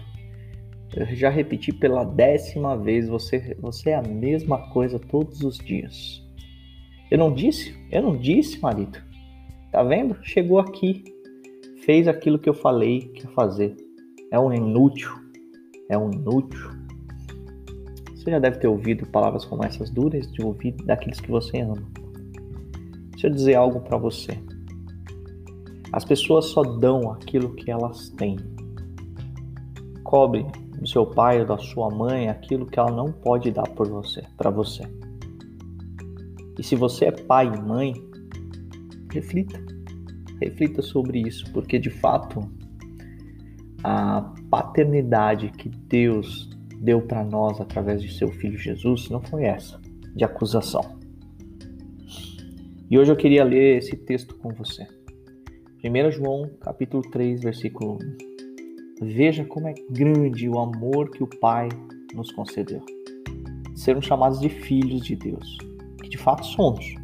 Eu 0.96 1.06
já 1.16 1.30
repeti 1.30 1.72
pela 1.72 2.04
décima 2.04 2.76
vez, 2.76 3.08
você, 3.08 3.56
você 3.60 3.92
é 3.92 3.96
a 3.96 4.02
mesma 4.02 4.68
coisa 4.72 4.98
todos 4.98 5.44
os 5.44 5.60
dias. 5.60 6.28
Eu 7.12 7.20
não 7.20 7.32
disse? 7.32 7.78
Eu 7.92 8.02
não 8.02 8.18
disse, 8.18 8.60
marido. 8.60 8.98
Tá 9.72 9.84
vendo? 9.84 10.18
Chegou 10.24 10.58
aqui, 10.58 11.04
fez 11.86 12.08
aquilo 12.08 12.40
que 12.40 12.50
eu 12.50 12.54
falei 12.56 13.10
que 13.10 13.26
ia 13.26 13.30
fazer. 13.30 13.78
É 14.32 14.40
um 14.40 14.52
inútil. 14.52 15.12
É 15.88 15.96
um 15.96 16.10
inútil. 16.10 16.72
Você 18.16 18.32
já 18.32 18.40
deve 18.40 18.58
ter 18.58 18.68
ouvido 18.68 19.06
palavras 19.06 19.46
como 19.46 19.64
essas 19.64 19.92
duras 19.92 20.32
de 20.32 20.44
ouvir 20.44 20.72
daqueles 20.84 21.20
que 21.20 21.30
você 21.30 21.60
ama. 21.60 21.88
Deixa 23.12 23.28
eu 23.28 23.32
dizer 23.32 23.54
algo 23.54 23.82
para 23.82 24.00
você. 24.00 24.32
As 25.94 26.04
pessoas 26.04 26.46
só 26.46 26.64
dão 26.64 27.12
aquilo 27.12 27.54
que 27.54 27.70
elas 27.70 28.10
têm. 28.10 28.57
Cobre 30.08 30.46
do 30.80 30.88
seu 30.88 31.06
pai 31.06 31.42
ou 31.42 31.46
da 31.46 31.58
sua 31.58 31.90
mãe 31.90 32.30
aquilo 32.30 32.66
que 32.66 32.80
ela 32.80 32.90
não 32.90 33.12
pode 33.12 33.52
dar 33.52 33.68
por 33.68 33.90
você, 33.90 34.24
para 34.38 34.50
você. 34.50 34.84
E 36.58 36.64
se 36.64 36.78
você 36.78 37.08
é 37.08 37.12
pai 37.12 37.48
e 37.54 37.62
mãe, 37.62 37.94
reflita. 39.12 39.62
Reflita 40.42 40.82
sobre 40.82 41.20
isso, 41.28 41.52
porque 41.52 41.78
de 41.78 41.90
fato 41.90 42.40
a 43.84 44.34
paternidade 44.50 45.50
que 45.50 45.68
Deus 45.68 46.50
deu 46.80 47.02
para 47.02 47.26
nós 47.26 47.60
através 47.60 48.02
de 48.02 48.18
seu 48.18 48.30
filho 48.30 48.58
Jesus 48.58 49.10
não 49.10 49.22
foi 49.22 49.44
essa, 49.44 49.78
de 50.16 50.24
acusação. 50.24 50.98
E 52.90 52.98
hoje 52.98 53.12
eu 53.12 53.18
queria 53.18 53.44
ler 53.44 53.80
esse 53.80 53.98
texto 53.98 54.38
com 54.38 54.54
você. 54.54 54.88
1 55.84 56.12
João, 56.12 56.50
capítulo 56.62 57.04
3, 57.12 57.42
versículo 57.42 57.98
1. 58.24 58.27
Veja 59.02 59.46
como 59.46 59.68
é 59.68 59.74
grande 59.92 60.50
o 60.50 60.60
amor 60.60 61.12
que 61.12 61.24
o 61.24 61.28
Pai 61.28 61.70
nos 62.14 62.32
concedeu. 62.32 62.82
Sermos 63.76 64.06
chamados 64.06 64.40
de 64.40 64.50
filhos 64.50 65.06
de 65.06 65.16
Deus 65.16 65.58
que 66.08 66.10
de 66.10 66.18
fato 66.18 66.46
somos. 66.46 66.96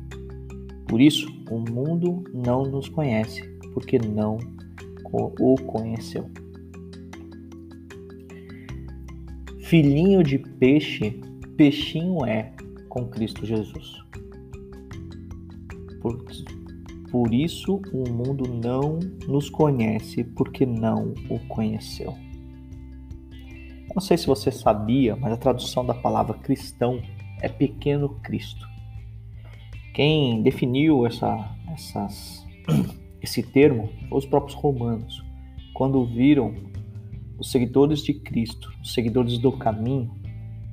Por 0.87 1.01
isso, 1.01 1.27
o 1.49 1.59
mundo 1.59 2.23
não 2.33 2.63
nos 2.63 2.87
conhece, 2.87 3.43
porque 3.73 3.99
não 3.99 4.37
o 5.11 5.55
conheceu. 5.55 6.29
Filhinho 9.59 10.23
de 10.23 10.37
peixe, 10.37 11.21
peixinho 11.57 12.25
é 12.25 12.53
com 12.89 13.07
Cristo 13.07 13.45
Jesus. 13.45 14.03
Por, 16.01 16.23
por 17.13 17.31
isso 17.31 17.79
o 17.93 18.09
mundo 18.09 18.51
não 18.51 18.97
nos 19.27 19.47
conhece, 19.47 20.23
porque 20.23 20.65
não 20.65 21.13
o 21.29 21.37
conheceu. 21.47 22.17
Não 23.93 24.01
sei 24.01 24.17
se 24.17 24.25
você 24.25 24.51
sabia, 24.51 25.15
mas 25.15 25.31
a 25.31 25.37
tradução 25.37 25.85
da 25.85 25.93
palavra 25.93 26.33
cristão 26.33 26.99
é 27.39 27.47
pequeno 27.47 28.09
Cristo. 28.23 28.67
Quem 29.93 30.41
definiu 30.41 31.05
essa, 31.05 31.55
essas, 31.71 32.43
esse 33.21 33.43
termo 33.43 33.91
foi 34.09 34.17
os 34.17 34.25
próprios 34.25 34.55
romanos, 34.55 35.23
quando 35.75 36.03
viram 36.07 36.55
os 37.37 37.51
seguidores 37.51 38.01
de 38.01 38.15
Cristo, 38.15 38.73
os 38.81 38.91
seguidores 38.91 39.37
do 39.37 39.51
caminho, 39.51 40.09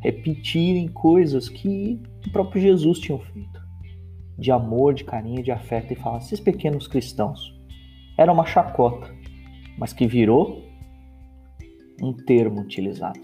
repetirem 0.00 0.88
coisas 0.88 1.50
que 1.50 2.00
o 2.26 2.30
próprio 2.32 2.62
Jesus 2.62 2.99
tinha 2.99 3.18
feito, 3.18 3.60
de 4.40 4.50
amor, 4.50 4.94
de 4.94 5.04
carinho, 5.04 5.42
de 5.42 5.52
afeto, 5.52 5.92
e 5.92 5.97
falar: 5.97 6.18
esses 6.18 6.40
pequenos 6.40 6.88
cristãos. 6.88 7.54
Era 8.18 8.32
uma 8.32 8.44
chacota, 8.44 9.14
mas 9.78 9.92
que 9.92 10.06
virou 10.06 10.62
um 12.02 12.12
termo 12.12 12.61
utilizado. 12.61 13.20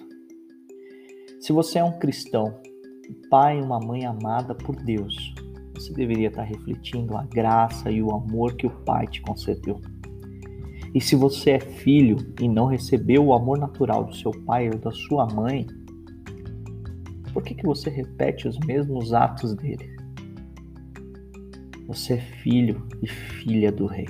Se 1.40 1.52
você 1.52 1.78
é 1.78 1.85
um 1.85 1.99
cristão, 1.99 2.61
um 3.08 3.28
pai 3.28 3.58
e 3.58 3.62
uma 3.62 3.80
mãe 3.80 4.04
amada 4.04 4.54
por 4.54 4.76
Deus, 4.76 5.35
você 5.75 5.92
deveria 5.92 6.28
estar 6.28 6.42
refletindo 6.42 7.16
a 7.16 7.25
graça 7.25 7.90
e 7.90 8.02
o 8.02 8.11
amor 8.11 8.56
que 8.56 8.66
o 8.66 8.70
Pai 8.70 9.06
te 9.06 9.20
concedeu. 9.20 9.80
E 10.94 11.00
se 11.00 11.14
você 11.14 11.52
é 11.52 11.61
filho 11.61 12.16
e 12.40 12.49
não 12.49 12.66
recebeu 12.66 13.26
o 13.26 13.35
amor 13.35 13.58
natural 13.58 14.04
do 14.04 14.16
seu 14.16 14.30
pai 14.30 14.70
ou 14.70 14.78
da 14.78 14.90
sua 14.90 15.26
mãe, 15.26 15.66
por 17.35 17.42
que, 17.42 17.54
que 17.54 17.66
você 17.66 17.90
repete 17.90 18.49
os 18.49 18.58
mesmos 18.61 19.12
atos 19.12 19.54
dele? 19.54 19.96
Você 21.87 22.14
é 22.14 22.19
filho 22.19 22.87
e 23.02 23.07
filha 23.07 23.71
do 23.71 23.87
Rei. 23.87 24.07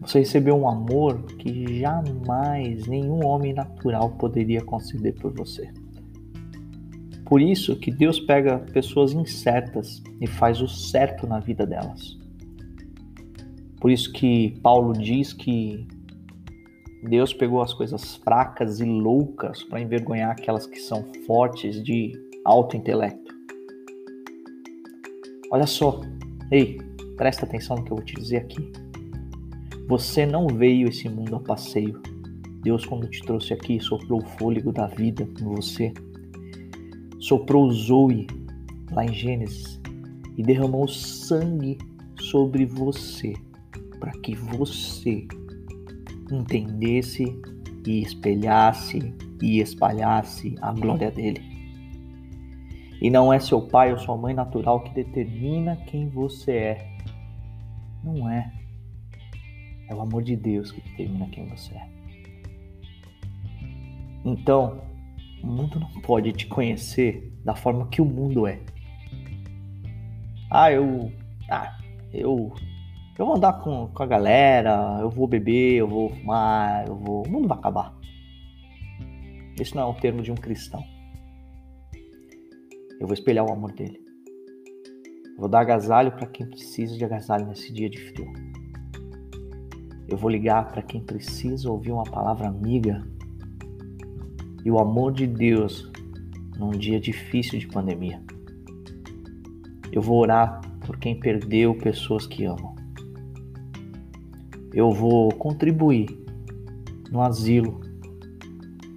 Você 0.00 0.18
recebeu 0.18 0.56
um 0.56 0.68
amor 0.68 1.22
que 1.38 1.78
jamais 1.78 2.86
nenhum 2.86 3.24
homem 3.24 3.54
natural 3.54 4.10
poderia 4.10 4.60
conceder 4.62 5.14
por 5.14 5.32
você. 5.32 5.72
Por 7.24 7.40
isso 7.40 7.76
que 7.76 7.90
Deus 7.90 8.20
pega 8.20 8.58
pessoas 8.58 9.12
incertas 9.12 10.02
e 10.20 10.26
faz 10.26 10.60
o 10.60 10.68
certo 10.68 11.26
na 11.26 11.40
vida 11.40 11.64
delas. 11.64 12.18
Por 13.80 13.90
isso 13.90 14.12
que 14.12 14.58
Paulo 14.62 14.92
diz 14.92 15.32
que 15.32 15.86
Deus 17.02 17.32
pegou 17.32 17.62
as 17.62 17.72
coisas 17.72 18.16
fracas 18.16 18.80
e 18.80 18.84
loucas 18.84 19.62
para 19.62 19.80
envergonhar 19.80 20.32
aquelas 20.32 20.66
que 20.66 20.78
são 20.80 21.04
fortes 21.26 21.82
de 21.82 22.12
alto 22.44 22.76
intelecto. 22.76 23.34
Olha 25.50 25.66
só, 25.66 26.00
ei, 26.50 26.78
presta 27.16 27.44
atenção 27.44 27.76
no 27.76 27.84
que 27.84 27.92
eu 27.92 27.96
vou 27.96 28.04
te 28.04 28.14
dizer 28.14 28.38
aqui. 28.38 28.72
Você 29.88 30.24
não 30.24 30.46
veio 30.46 30.88
esse 30.88 31.08
mundo 31.08 31.36
a 31.36 31.40
passeio. 31.40 32.00
Deus, 32.62 32.86
quando 32.86 33.08
te 33.08 33.22
trouxe 33.22 33.52
aqui, 33.52 33.78
soprou 33.80 34.22
o 34.22 34.26
fôlego 34.38 34.72
da 34.72 34.86
vida 34.86 35.28
em 35.40 35.44
você 35.44 35.92
soprou 37.24 37.70
Zoe 37.70 38.26
lá 38.92 39.02
em 39.02 39.14
Gênesis 39.14 39.80
e 40.36 40.42
derramou 40.42 40.86
sangue 40.86 41.78
sobre 42.20 42.66
você 42.66 43.34
para 43.98 44.12
que 44.12 44.34
você 44.34 45.26
entendesse 46.30 47.24
e 47.86 48.02
espelhasse 48.02 49.14
e 49.40 49.60
espalhasse 49.60 50.54
a 50.60 50.72
glória 50.72 51.10
dele. 51.10 51.40
E 53.04 53.10
não 53.10 53.30
é 53.30 53.38
seu 53.38 53.60
pai 53.60 53.92
ou 53.92 53.98
sua 53.98 54.16
mãe 54.16 54.32
natural 54.32 54.80
que 54.80 54.94
determina 54.94 55.76
quem 55.76 56.08
você 56.08 56.52
é. 56.52 56.96
Não 58.02 58.30
é. 58.30 58.50
É 59.90 59.94
o 59.94 60.00
amor 60.00 60.22
de 60.22 60.34
Deus 60.34 60.72
que 60.72 60.80
determina 60.80 61.28
quem 61.28 61.46
você 61.46 61.74
é. 61.74 61.86
Então, 64.24 64.80
o 65.42 65.46
mundo 65.46 65.78
não 65.78 66.00
pode 66.00 66.32
te 66.32 66.46
conhecer 66.46 67.30
da 67.44 67.54
forma 67.54 67.88
que 67.88 68.00
o 68.00 68.06
mundo 68.06 68.46
é. 68.46 68.58
Ah, 70.50 70.72
eu. 70.72 71.12
Ah, 71.50 71.76
eu. 72.10 72.54
Eu 73.18 73.26
vou 73.26 73.36
andar 73.36 73.60
com, 73.60 73.86
com 73.88 74.02
a 74.02 74.06
galera, 74.06 74.96
eu 74.98 75.10
vou 75.10 75.28
beber, 75.28 75.74
eu 75.74 75.86
vou 75.86 76.08
fumar, 76.08 76.88
eu 76.88 76.96
vou. 76.96 77.26
O 77.26 77.30
mundo 77.30 77.48
vai 77.48 77.58
acabar. 77.58 77.94
Isso 79.60 79.76
não 79.76 79.82
é 79.82 79.86
um 79.88 79.94
termo 79.94 80.22
de 80.22 80.32
um 80.32 80.36
cristão. 80.36 80.93
Eu 83.04 83.06
vou 83.06 83.12
espelhar 83.12 83.44
o 83.44 83.52
amor 83.52 83.70
dele. 83.72 84.00
Eu 85.26 85.40
vou 85.40 85.46
dar 85.46 85.60
agasalho 85.60 86.12
para 86.12 86.26
quem 86.26 86.46
precisa 86.46 86.96
de 86.96 87.04
agasalho 87.04 87.46
nesse 87.46 87.70
dia 87.70 87.90
de 87.90 88.00
frio. 88.00 88.32
Eu 90.08 90.16
vou 90.16 90.30
ligar 90.30 90.72
para 90.72 90.80
quem 90.80 91.02
precisa 91.02 91.70
ouvir 91.70 91.92
uma 91.92 92.04
palavra 92.04 92.48
amiga 92.48 93.06
e 94.64 94.70
o 94.70 94.78
amor 94.78 95.12
de 95.12 95.26
Deus 95.26 95.92
num 96.58 96.70
dia 96.70 96.98
difícil 96.98 97.58
de 97.58 97.66
pandemia. 97.66 98.22
Eu 99.92 100.00
vou 100.00 100.18
orar 100.18 100.62
por 100.86 100.96
quem 100.96 101.20
perdeu 101.20 101.76
pessoas 101.76 102.26
que 102.26 102.46
amam. 102.46 102.74
Eu 104.72 104.90
vou 104.92 105.28
contribuir 105.34 106.08
no 107.10 107.20
asilo, 107.20 107.82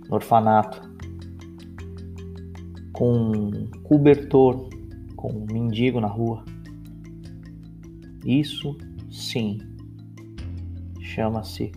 no 0.07 0.15
orfanato, 0.15 0.86
com 2.97 3.13
um 3.13 3.67
cobertor, 3.83 4.69
com 5.15 5.31
um 5.31 5.45
mendigo 5.45 6.01
na 6.01 6.07
rua. 6.07 6.43
Isso 8.25 8.75
sim 9.11 9.59
chama-se 10.99 11.71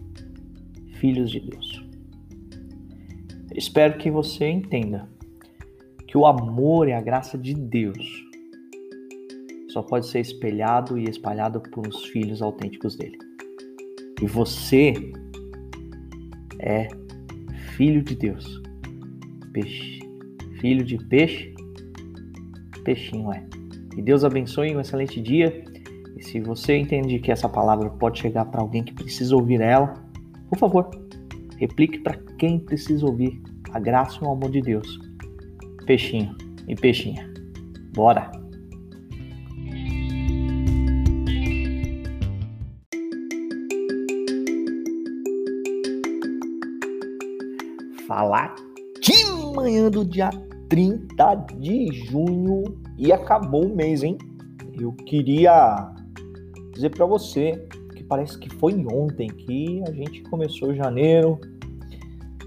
filhos 0.95 1.31
de 1.31 1.41
Deus. 1.41 1.85
Espero 3.55 3.99
que 3.99 4.11
você 4.11 4.49
entenda 4.49 5.07
que 6.07 6.17
o 6.17 6.25
amor 6.25 6.89
e 6.89 6.93
a 6.95 7.03
graça 7.03 7.37
de 7.37 7.53
Deus 7.53 8.25
só 9.69 9.83
pode 9.83 10.07
ser 10.07 10.21
espelhado 10.21 10.99
e 10.99 11.05
espalhado 11.05 11.61
por 11.61 11.87
os 11.87 12.07
filhos 12.07 12.41
autênticos 12.41 12.97
dele. 12.97 13.19
E 14.23 14.27
você 14.27 14.95
é 16.59 16.89
filho 17.77 18.03
de 18.03 18.15
Deus. 18.15 18.63
Peixe. 19.53 20.00
Filho 20.61 20.85
de 20.85 20.99
peixe, 20.99 21.55
Peixinho 22.85 23.33
é. 23.33 23.45
Que 23.95 24.03
Deus 24.03 24.25
abençoe 24.25 24.75
um 24.75 24.81
excelente 24.81 25.21
dia. 25.21 25.65
E 26.17 26.23
se 26.23 26.41
você 26.41 26.77
entende 26.77 27.19
que 27.19 27.31
essa 27.31 27.49
palavra 27.49 27.89
pode 27.91 28.21
chegar 28.21 28.45
para 28.47 28.61
alguém 28.61 28.83
que 28.83 28.93
precisa 28.93 29.35
ouvir 29.35 29.61
ela, 29.61 29.95
por 30.49 30.59
favor, 30.59 30.91
replique 31.57 31.99
para 31.99 32.17
quem 32.39 32.59
precisa 32.59 33.07
ouvir 33.07 33.41
a 33.73 33.79
graça 33.79 34.19
e 34.21 34.27
o 34.27 34.31
amor 34.31 34.51
de 34.51 34.61
Deus. 34.61 34.99
Peixinho 35.87 36.37
e 36.69 36.75
peixinha. 36.75 37.33
Bora! 37.95 38.31
Falar 48.07 48.57
de 49.01 49.25
manhã 49.55 49.89
do 49.89 50.05
dia 50.05 50.31
30 50.71 51.35
de 51.59 51.93
junho 52.07 52.81
e 52.97 53.13
acabou 53.13 53.67
o 53.67 53.77
mês, 53.77 54.05
hein? 54.05 54.17
Eu 54.81 54.93
queria 54.93 55.93
dizer 56.73 56.91
para 56.91 57.05
você 57.05 57.67
que 57.95 58.05
parece 58.05 58.39
que 58.39 58.49
foi 58.55 58.75
ontem 58.87 59.29
que 59.29 59.83
a 59.87 59.93
gente 59.93 60.23
começou 60.23 60.73
janeiro, 60.73 61.41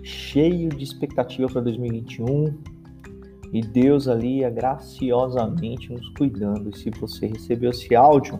cheio 0.01 0.70
de 0.70 0.84
expectativa 0.84 1.50
para 1.50 1.62
2021 1.62 2.58
e 3.51 3.62
Deus 3.62 4.08
ali 4.08 4.50
graciosamente 4.50 5.92
nos 5.92 6.08
cuidando. 6.12 6.70
E 6.70 6.77
se 6.77 6.89
você 6.92 7.27
recebeu 7.27 7.72
esse 7.72 7.94
áudio, 7.94 8.39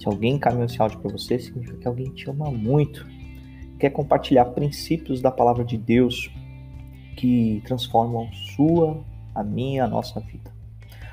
se 0.00 0.06
alguém 0.08 0.34
encaminhou 0.34 0.66
esse 0.66 0.82
áudio 0.82 0.98
para 0.98 1.12
você, 1.12 1.38
significa 1.38 1.78
que 1.78 1.86
alguém 1.86 2.10
te 2.12 2.28
ama 2.28 2.50
muito, 2.50 3.06
quer 3.78 3.90
compartilhar 3.90 4.46
princípios 4.46 5.22
da 5.22 5.30
palavra 5.30 5.64
de 5.64 5.78
Deus 5.78 6.28
que 7.16 7.62
transformam 7.64 8.30
sua, 8.54 9.02
a 9.34 9.42
minha, 9.42 9.84
a 9.84 9.88
nossa 9.88 10.20
vida. 10.20 10.54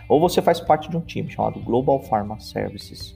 Ou 0.07 0.19
você 0.19 0.41
faz 0.41 0.59
parte 0.59 0.89
de 0.89 0.97
um 0.97 1.01
time 1.01 1.29
chamado 1.29 1.59
Global 1.61 2.01
Pharma 2.03 2.39
Services, 2.39 3.15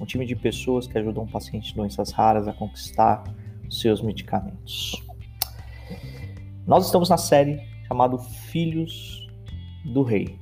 um 0.00 0.06
time 0.06 0.24
de 0.24 0.36
pessoas 0.36 0.86
que 0.86 0.96
ajudam 0.96 1.26
pacientes 1.26 1.70
de 1.70 1.74
doenças 1.74 2.12
raras 2.12 2.46
a 2.46 2.52
conquistar 2.52 3.24
seus 3.68 4.00
medicamentos. 4.00 5.02
Nós 6.66 6.86
estamos 6.86 7.08
na 7.08 7.16
série 7.16 7.60
chamada 7.86 8.16
Filhos 8.18 9.26
do 9.84 10.02
Rei. 10.02 10.38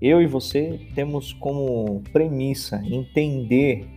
Eu 0.00 0.20
e 0.20 0.26
você 0.26 0.88
temos 0.94 1.32
como 1.32 2.02
premissa 2.12 2.80
entender 2.84 3.88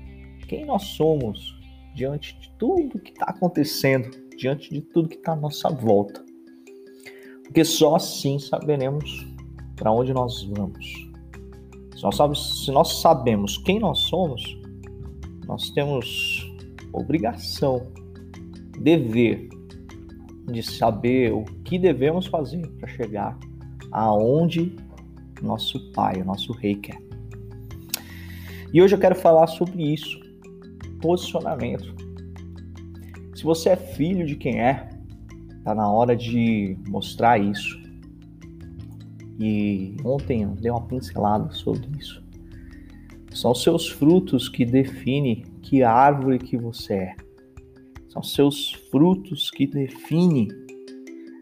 quem 0.47 0.65
nós 0.65 0.83
somos 0.83 1.59
diante 1.93 2.39
de 2.39 2.49
tudo 2.57 2.99
que 2.99 3.11
está 3.11 3.25
acontecendo 3.25 4.20
diante 4.41 4.73
de 4.73 4.81
tudo 4.81 5.07
que 5.07 5.17
está 5.17 5.33
à 5.33 5.35
nossa 5.35 5.69
volta. 5.69 6.25
Porque 7.43 7.63
só 7.63 7.95
assim 7.95 8.39
saberemos 8.39 9.27
para 9.75 9.91
onde 9.91 10.13
nós 10.13 10.43
vamos. 10.43 11.09
Se 11.95 12.03
nós, 12.03 12.15
sabemos, 12.15 12.65
se 12.65 12.71
nós 12.71 13.01
sabemos 13.01 13.57
quem 13.59 13.79
nós 13.79 13.99
somos, 13.99 14.57
nós 15.45 15.69
temos 15.69 16.51
obrigação, 16.91 17.87
dever 18.79 19.49
de 20.51 20.63
saber 20.63 21.31
o 21.31 21.43
que 21.63 21.77
devemos 21.77 22.25
fazer 22.25 22.67
para 22.79 22.87
chegar 22.87 23.37
aonde 23.91 24.75
nosso 25.41 25.91
Pai, 25.91 26.21
o 26.21 26.25
nosso 26.25 26.51
Rei 26.53 26.75
quer. 26.75 26.99
E 28.73 28.81
hoje 28.81 28.95
eu 28.95 28.99
quero 28.99 29.15
falar 29.15 29.47
sobre 29.47 29.93
isso, 29.93 30.19
posicionamento. 30.99 32.00
Se 33.41 33.45
você 33.45 33.69
é 33.69 33.75
filho 33.75 34.23
de 34.23 34.35
quem 34.35 34.61
é, 34.61 34.87
tá 35.63 35.73
na 35.73 35.91
hora 35.91 36.15
de 36.15 36.77
mostrar 36.87 37.39
isso. 37.39 37.81
E 39.39 39.95
ontem 40.05 40.43
eu 40.43 40.49
dei 40.49 40.69
uma 40.69 40.85
pincelada 40.85 41.49
sobre 41.49 41.89
isso. 41.97 42.23
São 43.33 43.55
seus 43.55 43.89
frutos 43.89 44.47
que 44.47 44.63
definem 44.63 45.43
que 45.59 45.81
árvore 45.81 46.37
que 46.37 46.55
você 46.55 46.93
é. 46.93 47.15
São 48.09 48.21
seus 48.21 48.73
frutos 48.91 49.49
que 49.49 49.65
definem 49.65 50.47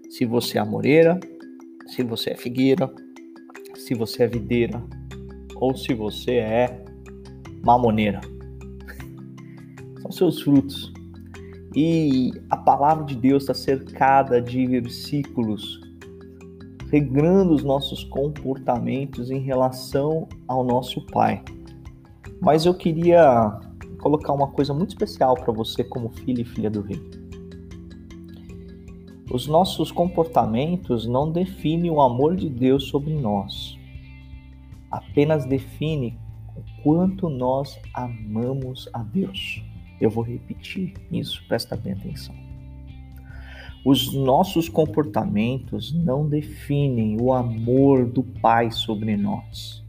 se 0.09 0.23
você 0.23 0.57
é 0.57 0.61
amoreira, 0.61 1.19
se 1.85 2.01
você 2.01 2.29
é 2.29 2.37
figueira, 2.37 2.89
se 3.75 3.93
você 3.93 4.23
é 4.23 4.27
videira 4.27 4.81
ou 5.57 5.75
se 5.75 5.93
você 5.93 6.35
é 6.35 6.81
mamoneira. 7.61 8.21
São 10.01 10.13
seus 10.13 10.41
frutos. 10.41 10.93
E 11.75 12.31
a 12.49 12.57
palavra 12.57 13.05
de 13.05 13.15
Deus 13.15 13.43
está 13.43 13.53
cercada 13.53 14.41
de 14.41 14.65
versículos 14.65 15.79
regrando 16.91 17.53
os 17.53 17.63
nossos 17.63 18.03
comportamentos 18.03 19.29
em 19.29 19.39
relação 19.39 20.27
ao 20.47 20.63
nosso 20.63 21.05
Pai. 21.05 21.43
Mas 22.41 22.65
eu 22.65 22.73
queria 22.73 23.59
colocar 24.01 24.33
uma 24.33 24.47
coisa 24.47 24.73
muito 24.73 24.89
especial 24.89 25.35
para 25.35 25.53
você, 25.53 25.83
como 25.83 26.09
filho 26.09 26.41
e 26.41 26.45
filha 26.45 26.69
do 26.69 26.81
Rei. 26.81 26.99
Os 29.31 29.45
nossos 29.45 29.91
comportamentos 29.91 31.05
não 31.05 31.31
definem 31.31 31.91
o 31.91 32.01
amor 32.01 32.35
de 32.35 32.49
Deus 32.49 32.85
sobre 32.85 33.13
nós, 33.13 33.77
apenas 34.89 35.45
define 35.45 36.17
o 36.55 36.81
quanto 36.81 37.29
nós 37.29 37.79
amamos 37.93 38.89
a 38.91 39.03
Deus. 39.03 39.63
Eu 39.99 40.09
vou 40.09 40.23
repetir 40.23 40.93
isso, 41.11 41.43
presta 41.47 41.75
bem 41.75 41.93
atenção. 41.93 42.35
Os 43.85 44.13
nossos 44.13 44.67
comportamentos 44.67 45.93
não 45.93 46.27
definem 46.27 47.17
o 47.19 47.33
amor 47.33 48.05
do 48.05 48.23
Pai 48.23 48.71
sobre 48.71 49.15
nós. 49.15 49.83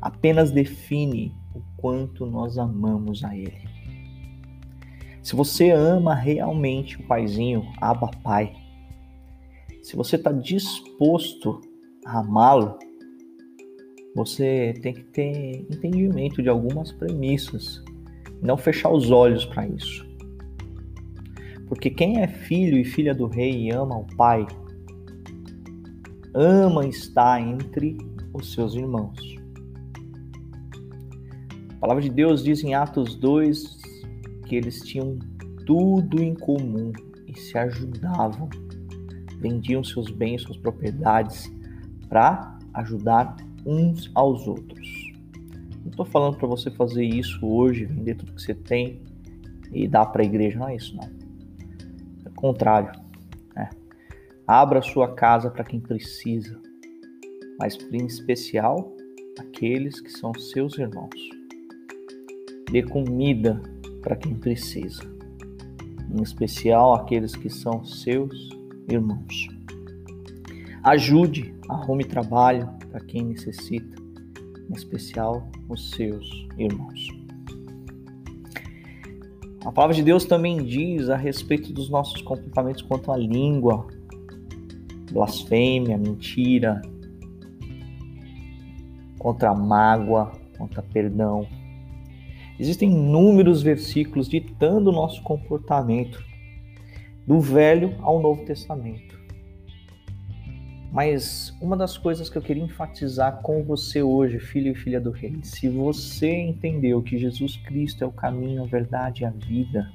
Apenas 0.00 0.50
define 0.50 1.34
o 1.54 1.60
quanto 1.76 2.24
nós 2.24 2.56
amamos 2.58 3.22
a 3.22 3.36
Ele. 3.36 3.68
Se 5.22 5.36
você 5.36 5.70
ama 5.70 6.14
realmente 6.14 6.98
o 6.98 7.06
Paizinho, 7.06 7.66
Abba 7.80 8.10
Pai, 8.22 8.54
se 9.82 9.96
você 9.96 10.16
está 10.16 10.32
disposto 10.32 11.60
a 12.06 12.20
amá-lo, 12.20 12.78
você 14.14 14.74
tem 14.80 14.94
que 14.94 15.04
ter 15.04 15.66
entendimento 15.70 16.42
de 16.42 16.48
algumas 16.48 16.90
premissas 16.90 17.83
não 18.44 18.58
fechar 18.58 18.90
os 18.90 19.10
olhos 19.10 19.46
para 19.46 19.66
isso. 19.66 20.06
Porque 21.66 21.88
quem 21.88 22.20
é 22.20 22.28
filho 22.28 22.76
e 22.76 22.84
filha 22.84 23.14
do 23.14 23.26
rei 23.26 23.68
e 23.68 23.70
ama 23.70 23.96
o 23.96 24.06
pai, 24.16 24.46
ama 26.34 26.86
estar 26.86 27.40
entre 27.40 27.96
os 28.34 28.52
seus 28.52 28.74
irmãos. 28.74 29.18
A 31.70 31.80
palavra 31.80 32.02
de 32.02 32.10
Deus 32.10 32.44
diz 32.44 32.62
em 32.62 32.74
Atos 32.74 33.14
2 33.16 33.78
que 34.46 34.56
eles 34.56 34.80
tinham 34.80 35.18
tudo 35.64 36.22
em 36.22 36.34
comum 36.34 36.92
e 37.26 37.38
se 37.38 37.56
ajudavam, 37.56 38.50
vendiam 39.38 39.82
seus 39.82 40.10
bens, 40.10 40.42
suas 40.42 40.58
propriedades 40.58 41.50
para 42.10 42.58
ajudar 42.74 43.36
uns 43.64 44.10
aos 44.14 44.46
outros. 44.46 45.03
Não 45.84 45.90
estou 45.90 46.06
falando 46.06 46.38
para 46.38 46.48
você 46.48 46.70
fazer 46.70 47.04
isso 47.04 47.46
hoje, 47.46 47.84
vender 47.84 48.14
tudo 48.14 48.32
que 48.32 48.40
você 48.40 48.54
tem 48.54 49.02
e 49.70 49.86
dar 49.86 50.06
para 50.06 50.22
a 50.22 50.24
igreja, 50.24 50.58
não 50.58 50.68
é 50.68 50.76
isso, 50.76 50.96
não. 50.96 51.04
É 52.24 52.28
o 52.30 52.32
contrário. 52.32 52.90
Né? 53.54 53.68
Abra 54.46 54.80
sua 54.80 55.14
casa 55.14 55.50
para 55.50 55.62
quem 55.62 55.78
precisa, 55.78 56.58
mas 57.60 57.76
em 57.92 58.06
especial 58.06 58.96
aqueles 59.38 60.00
que 60.00 60.10
são 60.10 60.32
seus 60.32 60.78
irmãos. 60.78 61.28
Dê 62.72 62.82
comida 62.82 63.60
para 64.00 64.16
quem 64.16 64.34
precisa, 64.34 65.02
em 66.10 66.22
especial 66.22 66.94
aqueles 66.94 67.36
que 67.36 67.50
são 67.50 67.84
seus 67.84 68.48
irmãos. 68.88 69.48
Ajude, 70.82 71.54
arrume 71.68 72.04
trabalho 72.04 72.70
para 72.90 73.00
quem 73.00 73.22
necessita 73.22 74.03
em 74.70 74.74
especial 74.74 75.48
os 75.68 75.90
seus 75.90 76.28
irmãos. 76.58 77.08
A 79.64 79.72
palavra 79.72 79.96
de 79.96 80.02
Deus 80.02 80.24
também 80.26 80.62
diz 80.62 81.08
a 81.08 81.16
respeito 81.16 81.72
dos 81.72 81.88
nossos 81.88 82.20
comportamentos 82.20 82.82
quanto 82.82 83.10
à 83.10 83.16
língua, 83.16 83.86
blasfêmia, 85.10 85.96
mentira, 85.96 86.82
contra 89.18 89.50
a 89.50 89.54
mágoa, 89.54 90.32
contra 90.58 90.82
perdão. 90.82 91.46
Existem 92.60 92.90
inúmeros 92.90 93.62
versículos 93.62 94.28
ditando 94.28 94.90
o 94.90 94.92
nosso 94.92 95.22
comportamento, 95.22 96.22
do 97.26 97.40
Velho 97.40 97.94
ao 98.02 98.20
Novo 98.20 98.44
Testamento. 98.44 99.13
Mas 100.94 101.52
uma 101.60 101.76
das 101.76 101.98
coisas 101.98 102.30
que 102.30 102.38
eu 102.38 102.42
queria 102.42 102.62
enfatizar 102.62 103.42
com 103.42 103.64
você 103.64 104.00
hoje, 104.00 104.38
filho 104.38 104.70
e 104.70 104.76
filha 104.76 105.00
do 105.00 105.10
Rei, 105.10 105.40
se 105.42 105.68
você 105.68 106.32
entendeu 106.32 107.02
que 107.02 107.18
Jesus 107.18 107.56
Cristo 107.56 108.04
é 108.04 108.06
o 108.06 108.12
caminho, 108.12 108.62
a 108.62 108.66
verdade 108.66 109.24
e 109.24 109.26
a 109.26 109.30
vida, 109.30 109.90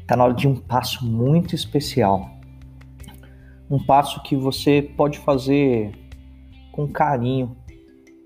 está 0.00 0.16
na 0.16 0.24
hora 0.24 0.32
de 0.32 0.48
um 0.48 0.56
passo 0.56 1.04
muito 1.04 1.54
especial. 1.54 2.30
Um 3.70 3.78
passo 3.78 4.22
que 4.22 4.34
você 4.34 4.80
pode 4.80 5.18
fazer 5.18 5.92
com 6.72 6.88
carinho 6.88 7.54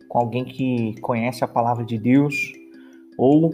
com 0.08 0.18
alguém 0.18 0.44
que 0.44 0.94
conhece 1.00 1.42
a 1.42 1.48
palavra 1.48 1.84
de 1.84 1.98
Deus 1.98 2.52
ou 3.18 3.52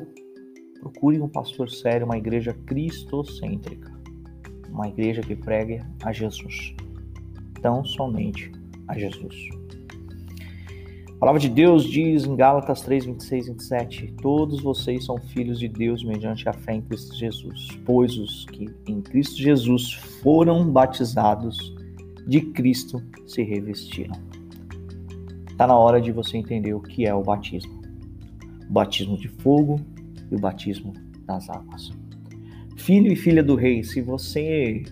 procure 0.79 1.23
um 1.23 1.29
pastor 1.29 1.71
sério, 1.71 2.05
uma 2.05 2.19
igreja 2.19 2.53
cristocêntrica, 2.53 3.91
uma 4.69 4.89
igreja 4.89 5.23
que 5.23 5.35
pregue 5.35 5.81
a 6.03 6.13
Jesus, 6.13 6.74
tão 7.65 7.83
somente 7.83 8.53
a 8.87 8.99
Jesus. 8.99 9.35
A 11.09 11.19
palavra 11.19 11.41
de 11.41 11.49
Deus 11.49 11.85
diz 11.85 12.27
em 12.27 12.37
Gálatas 12.37 12.83
3, 12.83 13.07
26 13.07 13.47
e 13.47 13.51
27: 13.53 14.15
Todos 14.21 14.63
vocês 14.63 15.07
são 15.07 15.17
filhos 15.17 15.59
de 15.59 15.67
Deus 15.67 16.05
mediante 16.05 16.47
a 16.47 16.53
fé 16.53 16.75
em 16.75 16.83
Cristo 16.83 17.17
Jesus, 17.17 17.69
pois 17.87 18.19
os 18.19 18.45
que 18.45 18.69
em 18.87 19.01
Cristo 19.01 19.39
Jesus 19.39 19.95
foram 20.23 20.71
batizados, 20.71 21.75
de 22.27 22.43
Cristo 22.43 23.03
se 23.27 23.43
revestiram. 23.43 24.15
Está 25.51 25.67
na 25.67 25.79
hora 25.79 26.03
de 26.03 26.13
você 26.13 26.37
entender 26.37 26.75
o 26.75 26.83
que 26.83 27.07
é 27.07 27.15
o 27.15 27.23
batismo: 27.23 27.81
o 28.69 28.73
batismo 28.75 29.17
de 29.17 29.29
fogo 29.29 29.81
e 30.31 30.35
o 30.35 30.39
batismo 30.39 30.93
das 31.25 31.49
águas. 31.49 31.91
Filho 32.77 33.11
e 33.11 33.17
filha 33.17 33.43
do 33.43 33.55
Rei, 33.55 33.83
se 33.83 34.03
você 34.03 34.83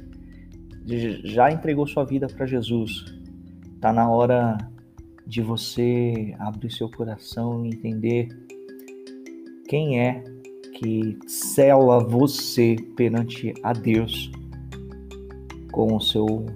já 0.87 1.51
entregou 1.51 1.87
sua 1.87 2.05
vida 2.05 2.27
para 2.27 2.47
Jesus, 2.47 3.05
está 3.75 3.93
na 3.93 4.09
hora 4.09 4.59
de 5.27 5.41
você 5.41 6.35
abrir 6.39 6.71
seu 6.71 6.91
coração 6.91 7.65
e 7.65 7.69
entender 7.69 8.29
quem 9.69 10.01
é 10.01 10.23
que 10.79 11.19
cela 11.27 12.01
você 12.01 12.77
perante 12.97 13.55
a 13.63 13.73
Deus 13.73 14.31
com 15.71 15.97
o 15.97 16.01
seu 16.01 16.47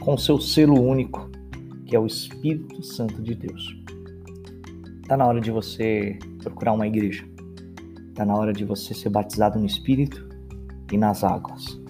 com 0.00 0.14
o 0.14 0.18
seu 0.18 0.38
selo 0.38 0.80
único, 0.80 1.30
que 1.86 1.96
é 1.96 1.98
o 1.98 2.06
Espírito 2.06 2.82
Santo 2.82 3.22
de 3.22 3.34
Deus. 3.34 3.76
Tá 5.08 5.16
na 5.16 5.26
hora 5.26 5.40
de 5.40 5.50
você 5.50 6.18
procurar 6.42 6.72
uma 6.72 6.86
igreja. 6.86 7.24
Tá 8.14 8.24
na 8.24 8.34
hora 8.34 8.52
de 8.52 8.64
você 8.64 8.94
ser 8.94 9.08
batizado 9.08 9.58
no 9.58 9.66
Espírito 9.66 10.28
e 10.92 10.98
nas 10.98 11.24
águas. 11.24 11.83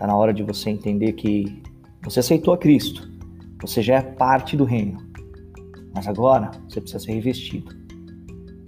Tá 0.00 0.06
na 0.08 0.16
hora 0.16 0.34
de 0.34 0.42
você 0.42 0.70
entender 0.70 1.12
que 1.12 1.62
você 2.02 2.18
aceitou 2.18 2.52
a 2.52 2.58
Cristo. 2.58 3.08
Você 3.60 3.82
já 3.82 3.98
é 3.98 4.02
parte 4.02 4.56
do 4.56 4.64
reino 4.64 5.10
mas 5.94 6.06
agora 6.06 6.50
você 6.68 6.80
precisa 6.80 7.04
ser 7.04 7.12
revestido. 7.12 7.76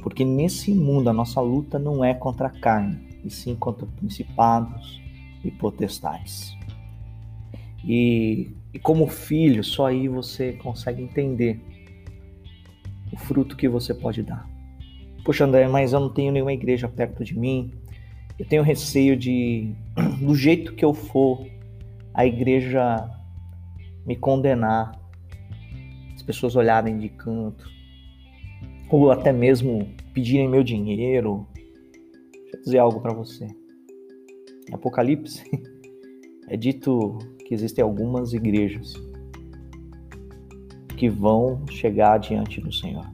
Porque 0.02 0.24
nesse 0.24 0.74
mundo 0.74 1.08
a 1.08 1.12
nossa 1.12 1.40
luta 1.40 1.78
não 1.78 2.04
é 2.04 2.12
contra 2.12 2.48
a 2.48 2.50
carne, 2.50 2.98
e 3.24 3.30
sim 3.30 3.54
contra 3.54 3.86
principados 3.86 5.00
e 5.44 5.50
potestades. 5.50 6.56
E, 7.84 8.50
e 8.74 8.78
como 8.78 9.06
filho, 9.06 9.62
só 9.62 9.86
aí 9.86 10.08
você 10.08 10.52
consegue 10.54 11.02
entender 11.02 11.60
o 13.12 13.16
fruto 13.16 13.56
que 13.56 13.68
você 13.68 13.94
pode 13.94 14.22
dar. 14.22 14.48
Poxa, 15.24 15.44
André, 15.44 15.68
mas 15.68 15.92
eu 15.92 16.00
não 16.00 16.12
tenho 16.12 16.32
nenhuma 16.32 16.52
igreja 16.52 16.88
perto 16.88 17.24
de 17.24 17.38
mim. 17.38 17.72
Eu 18.38 18.46
tenho 18.46 18.62
receio 18.62 19.16
de, 19.16 19.72
do 20.22 20.34
jeito 20.36 20.74
que 20.74 20.84
eu 20.84 20.94
for, 20.94 21.44
a 22.14 22.24
igreja 22.24 23.10
me 24.06 24.16
condenar 24.16 24.92
as 26.14 26.22
pessoas 26.22 26.54
olharem 26.54 26.98
de 26.98 27.08
canto, 27.08 27.68
ou 28.88 29.10
até 29.10 29.32
mesmo 29.32 29.88
pedirem 30.12 30.48
meu 30.48 30.62
dinheiro. 30.62 31.46
Deixa 32.32 32.56
eu 32.56 32.62
dizer 32.62 32.78
algo 32.78 33.00
para 33.00 33.12
você. 33.12 33.46
Em 34.68 34.74
Apocalipse 34.74 35.42
é 36.48 36.56
dito 36.56 37.18
que 37.44 37.54
existem 37.54 37.82
algumas 37.82 38.32
igrejas 38.32 38.94
que 40.96 41.08
vão 41.08 41.66
chegar 41.68 42.18
diante 42.18 42.60
do 42.60 42.72
Senhor. 42.72 43.06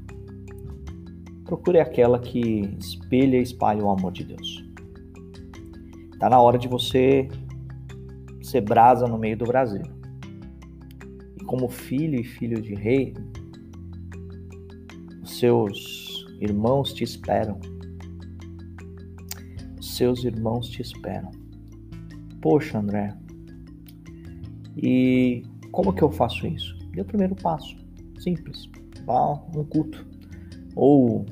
Procure 1.45 1.81
aquela 1.81 2.19
que 2.19 2.69
espelha 2.79 3.39
e 3.39 3.43
espalha 3.43 3.83
o 3.83 3.91
amor 3.91 4.13
de 4.13 4.25
Deus. 4.25 4.68
Está 6.19 6.29
na 6.29 6.41
hora 6.41 6.59
de 6.59 6.67
você 6.67 7.29
ser 8.43 8.63
brasa 8.63 9.07
no 9.07 9.17
meio 9.17 9.37
do 9.37 9.45
Brasil 9.45 9.83
como 11.49 11.67
filho 11.67 12.21
e 12.21 12.25
filho 12.25 12.61
de 12.61 12.75
rei, 12.75 13.15
os 15.23 15.39
seus 15.39 16.27
irmãos 16.39 16.93
te 16.93 17.03
esperam. 17.03 17.59
Os 19.81 19.97
seus 19.97 20.25
irmãos 20.25 20.69
te 20.69 20.83
esperam. 20.83 21.31
Poxa, 22.43 22.79
André, 22.79 23.17
e 24.77 25.43
como 25.73 25.95
que 25.95 26.03
eu 26.03 26.13
faço 26.13 26.47
isso? 26.47 26.77
Dê 26.93 27.01
o 27.01 27.05
primeiro 27.07 27.35
passo, 27.35 27.75
simples. 28.19 28.69
Vá 29.07 29.19
a 29.19 29.33
um 29.33 29.65
culto. 29.65 30.07
Ou 30.77 31.25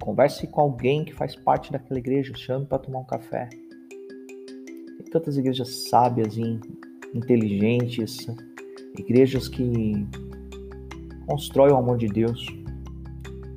converse 0.00 0.46
com 0.46 0.62
alguém 0.62 1.04
que 1.04 1.12
faz 1.12 1.36
parte 1.36 1.70
daquela 1.70 1.98
igreja, 1.98 2.32
chame 2.34 2.64
para 2.64 2.78
tomar 2.78 3.00
um 3.00 3.04
café. 3.04 3.50
Tantas 5.14 5.36
igrejas 5.36 5.68
sábias 5.88 6.36
e 6.36 6.58
inteligentes, 7.14 8.26
igrejas 8.98 9.46
que 9.46 10.08
constroem 11.24 11.72
o 11.72 11.76
amor 11.76 11.98
de 11.98 12.08
Deus. 12.08 12.44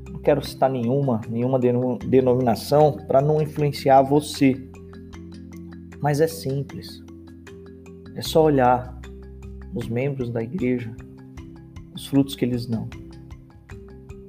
Não 0.07 0.19
quero 0.19 0.45
citar 0.45 0.69
nenhuma, 0.69 1.19
nenhuma 1.27 1.57
denominação 1.57 2.97
para 3.07 3.23
não 3.23 3.41
influenciar 3.41 4.03
você. 4.03 4.69
Mas 5.99 6.21
é 6.21 6.27
simples. 6.27 7.03
É 8.15 8.21
só 8.21 8.43
olhar 8.43 8.95
os 9.73 9.89
membros 9.89 10.29
da 10.29 10.43
igreja, 10.43 10.95
os 11.95 12.05
frutos 12.05 12.35
que 12.35 12.45
eles 12.45 12.67
dão. 12.67 12.87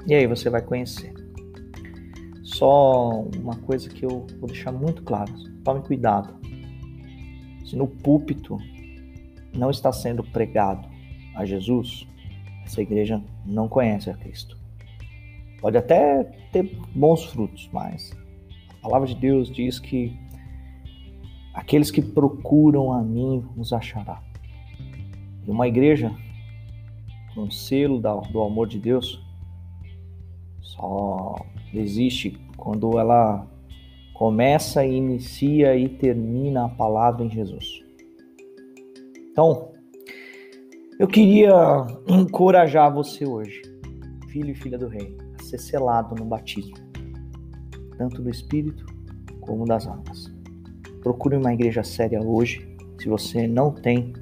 E 0.07 0.15
aí 0.15 0.27
você 0.27 0.49
vai 0.49 0.63
conhecer. 0.63 1.13
Só 2.43 3.21
uma 3.37 3.57
coisa 3.57 3.87
que 3.91 4.07
eu 4.07 4.27
vou 4.41 4.47
deixar 4.47 4.73
muito 4.73 5.03
claro: 5.03 5.31
tome 5.63 5.83
cuidado. 5.83 6.38
Se 7.69 7.77
no 7.77 7.87
púlpito 7.87 8.59
não 9.53 9.71
está 9.71 9.93
sendo 9.93 10.25
pregado 10.25 10.89
a 11.35 11.45
Jesus, 11.45 12.09
essa 12.65 12.81
igreja 12.81 13.23
não 13.45 13.69
conhece 13.69 14.09
a 14.09 14.15
Cristo. 14.15 14.57
Pode 15.61 15.77
até 15.77 16.25
ter 16.51 16.75
bons 16.95 17.27
frutos, 17.27 17.69
mas 17.71 18.17
a 18.79 18.81
palavra 18.81 19.07
de 19.07 19.15
Deus 19.15 19.51
diz 19.51 19.79
que 19.79 20.19
aqueles 21.53 21.91
que 21.91 22.01
procuram 22.01 22.91
a 22.91 23.03
mim 23.03 23.45
os 23.55 23.71
achará. 23.75 24.23
E 25.47 25.51
uma 25.51 25.69
igreja 25.69 26.11
com 27.35 27.51
selo 27.51 28.01
do 28.01 28.43
amor 28.43 28.67
de 28.67 28.79
Deus 28.79 29.23
só 30.63 31.45
existe 31.75 32.31
quando 32.57 32.99
ela 32.99 33.47
começa, 34.19 34.85
inicia 34.85 35.77
e 35.77 35.89
termina 35.89 36.65
a 36.65 36.69
palavra 36.69 37.25
em 37.25 37.31
Jesus. 37.31 37.85
Então, 39.31 39.71
eu 40.99 41.07
queria 41.07 41.87
encorajar 42.09 42.93
você 42.93 43.25
hoje, 43.25 43.63
filho 44.29 44.51
e 44.51 44.55
filha 44.57 44.77
do 44.77 44.89
Rei, 44.89 45.17
a 45.39 45.43
ser 45.45 45.59
selado 45.59 46.17
no 46.17 46.25
batismo, 46.25 46.75
tanto 47.97 48.21
do 48.21 48.29
Espírito 48.29 48.85
como 49.41 49.65
das 49.65 49.87
águas. 49.87 50.35
Procure 51.01 51.37
uma 51.37 51.55
igreja 51.55 51.85
séria 51.85 52.21
hoje. 52.21 52.77
Se 53.01 53.09
você 53.09 53.47
não 53.47 53.71
tem, 53.71 54.13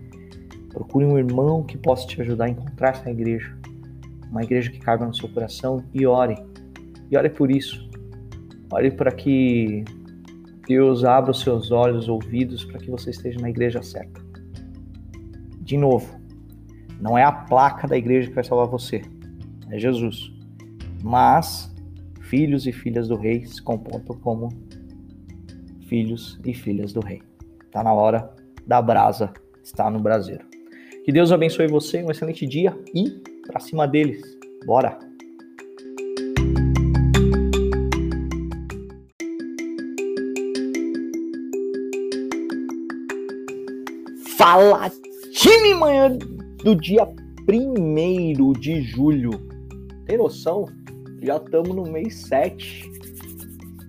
procure 0.68 1.06
um 1.06 1.16
irmão 1.16 1.62
que 1.62 1.78
possa 1.78 2.06
te 2.06 2.20
ajudar 2.20 2.44
a 2.44 2.50
encontrar 2.50 2.90
essa 2.90 3.10
igreja, 3.10 3.56
uma 4.30 4.42
igreja 4.42 4.70
que 4.70 4.78
caiba 4.78 5.06
no 5.06 5.14
seu 5.14 5.30
coração 5.30 5.82
e 5.94 6.06
ore. 6.06 6.36
E 7.10 7.16
ore 7.16 7.30
por 7.30 7.50
isso. 7.50 7.85
Ore 8.70 8.90
para 8.90 9.12
que 9.12 9.84
Deus 10.66 11.04
abra 11.04 11.30
os 11.30 11.40
seus 11.40 11.70
olhos, 11.70 12.08
ouvidos, 12.08 12.64
para 12.64 12.78
que 12.78 12.90
você 12.90 13.10
esteja 13.10 13.38
na 13.40 13.48
igreja 13.48 13.82
certa. 13.82 14.20
De 15.60 15.76
novo, 15.76 16.20
não 17.00 17.16
é 17.16 17.22
a 17.22 17.32
placa 17.32 17.86
da 17.86 17.96
igreja 17.96 18.28
que 18.28 18.34
vai 18.34 18.44
salvar 18.44 18.66
você, 18.66 19.02
é 19.70 19.78
Jesus. 19.78 20.32
Mas 21.02 21.72
filhos 22.22 22.66
e 22.66 22.72
filhas 22.72 23.08
do 23.08 23.16
rei 23.16 23.44
se 23.44 23.62
comportam 23.62 24.16
como 24.18 24.48
filhos 25.86 26.40
e 26.44 26.52
filhas 26.52 26.92
do 26.92 27.00
rei. 27.00 27.22
Está 27.64 27.82
na 27.82 27.92
hora 27.92 28.34
da 28.66 28.82
brasa 28.82 29.32
estar 29.62 29.90
no 29.90 30.00
braseiro. 30.00 30.44
Que 31.04 31.12
Deus 31.12 31.30
abençoe 31.30 31.68
você, 31.68 32.02
um 32.02 32.10
excelente 32.10 32.46
dia 32.46 32.76
e 32.92 33.22
para 33.46 33.60
cima 33.60 33.86
deles. 33.86 34.22
Bora! 34.66 34.98
Fala 44.46 44.88
time 45.32 45.74
manhã 45.74 46.16
do 46.62 46.76
dia 46.76 47.04
1 47.48 48.52
de 48.52 48.80
julho. 48.80 49.32
Tem 50.06 50.16
noção? 50.16 50.66
Já 51.20 51.36
estamos 51.36 51.74
no 51.74 51.82
mês 51.82 52.14
7. 52.28 52.88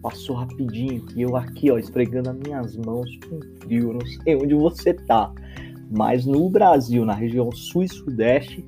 Passou 0.02 0.36
rapidinho. 0.36 1.06
E 1.16 1.22
eu 1.22 1.36
aqui, 1.36 1.70
ó, 1.70 1.78
esfregando 1.78 2.32
as 2.32 2.40
minhas 2.40 2.76
mãos 2.76 3.08
com 3.30 3.40
frio. 3.60 3.94
Não 3.94 4.02
sei 4.02 4.36
onde 4.36 4.56
você 4.56 4.96
tá. 4.96 5.32
Mas 5.96 6.26
no 6.26 6.50
Brasil, 6.50 7.06
na 7.06 7.14
região 7.14 7.52
sul 7.52 7.84
e 7.84 7.90
sudeste, 7.90 8.66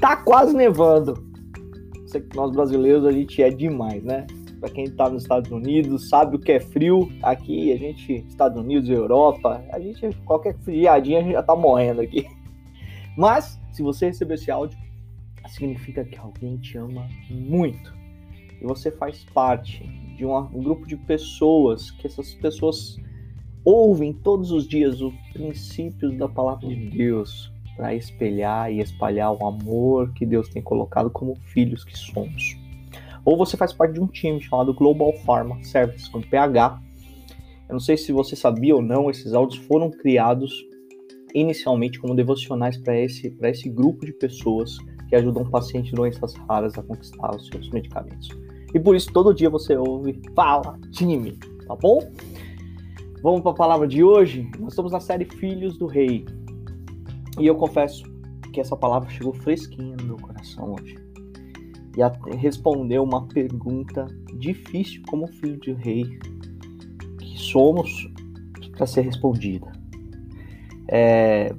Tá 0.00 0.16
quase 0.16 0.54
nevando. 0.54 1.20
Sei 2.06 2.20
que 2.20 2.36
nós 2.36 2.52
brasileiros 2.52 3.04
a 3.04 3.10
gente 3.10 3.42
é 3.42 3.50
demais, 3.50 4.04
né? 4.04 4.28
Para 4.60 4.70
quem 4.70 4.90
tá 4.90 5.08
nos 5.08 5.22
Estados 5.22 5.50
Unidos, 5.50 6.10
sabe 6.10 6.36
o 6.36 6.38
que 6.38 6.52
é 6.52 6.60
frio. 6.60 7.10
Aqui 7.22 7.72
a 7.72 7.76
gente, 7.76 8.24
Estados 8.28 8.60
Unidos, 8.60 8.90
Europa, 8.90 9.64
a 9.70 9.80
gente 9.80 10.14
qualquer 10.24 10.54
friadinha 10.58 11.20
a 11.20 11.22
gente 11.22 11.32
já 11.32 11.42
tá 11.42 11.56
morrendo 11.56 12.02
aqui. 12.02 12.26
Mas 13.16 13.58
se 13.72 13.82
você 13.82 14.06
receber 14.06 14.34
esse 14.34 14.50
áudio, 14.50 14.78
significa 15.48 16.04
que 16.04 16.18
alguém 16.18 16.58
te 16.58 16.76
ama 16.76 17.08
muito. 17.30 17.94
E 18.60 18.64
você 18.64 18.90
faz 18.90 19.24
parte 19.32 19.82
de 20.16 20.26
um 20.26 20.62
grupo 20.62 20.86
de 20.86 20.96
pessoas 20.96 21.90
que 21.90 22.06
essas 22.06 22.34
pessoas 22.34 22.98
ouvem 23.64 24.12
todos 24.12 24.50
os 24.50 24.68
dias 24.68 25.00
os 25.00 25.14
princípios 25.32 26.16
da 26.16 26.28
palavra 26.28 26.68
de 26.68 26.90
Deus 26.90 27.50
para 27.76 27.94
espelhar 27.94 28.70
e 28.70 28.80
espalhar 28.80 29.32
o 29.32 29.46
amor 29.46 30.12
que 30.12 30.26
Deus 30.26 30.48
tem 30.48 30.62
colocado 30.62 31.10
como 31.10 31.34
filhos 31.36 31.84
que 31.84 31.96
somos. 31.96 32.58
Ou 33.24 33.36
você 33.36 33.56
faz 33.56 33.72
parte 33.72 33.94
de 33.94 34.00
um 34.00 34.06
time 34.06 34.40
chamado 34.40 34.74
Global 34.74 35.12
Pharma 35.24 35.62
Service 35.62 36.10
com 36.10 36.20
PH. 36.20 36.80
Eu 37.68 37.74
não 37.74 37.80
sei 37.80 37.96
se 37.96 38.12
você 38.12 38.34
sabia 38.34 38.74
ou 38.74 38.82
não, 38.82 39.10
esses 39.10 39.32
áudios 39.32 39.64
foram 39.66 39.90
criados 39.90 40.52
inicialmente 41.34 42.00
como 42.00 42.14
devocionais 42.14 42.76
para 42.76 42.98
esse, 42.98 43.36
esse 43.42 43.68
grupo 43.68 44.04
de 44.04 44.12
pessoas 44.12 44.76
que 45.08 45.16
ajudam 45.16 45.48
pacientes 45.48 45.90
de 45.90 45.96
doenças 45.96 46.34
raras 46.48 46.76
a 46.78 46.82
conquistar 46.82 47.34
os 47.34 47.46
seus 47.46 47.70
medicamentos. 47.70 48.28
E 48.74 48.78
por 48.78 48.94
isso 48.94 49.12
todo 49.12 49.34
dia 49.34 49.50
você 49.50 49.76
ouve, 49.76 50.20
fala, 50.34 50.78
time, 50.92 51.36
tá 51.66 51.74
bom? 51.76 52.00
Vamos 53.22 53.42
para 53.42 53.50
a 53.50 53.54
palavra 53.54 53.86
de 53.86 54.02
hoje. 54.02 54.48
Nós 54.58 54.72
estamos 54.72 54.92
na 54.92 55.00
série 55.00 55.24
Filhos 55.24 55.76
do 55.76 55.86
Rei. 55.86 56.24
E 57.38 57.46
eu 57.46 57.54
confesso 57.54 58.02
que 58.52 58.60
essa 58.60 58.76
palavra 58.76 59.10
chegou 59.10 59.32
fresquinha 59.32 59.96
no 59.96 60.04
meu 60.04 60.16
coração 60.16 60.74
hoje. 60.74 61.09
E 61.96 62.36
respondeu 62.36 63.02
uma 63.02 63.26
pergunta 63.26 64.06
difícil 64.38 65.02
como 65.08 65.26
filho 65.26 65.58
de 65.58 65.72
rei 65.72 66.04
que 67.18 67.38
somos 67.38 68.08
para 68.76 68.86
ser 68.86 69.02
respondida. 69.02 69.70
É... 70.88 71.54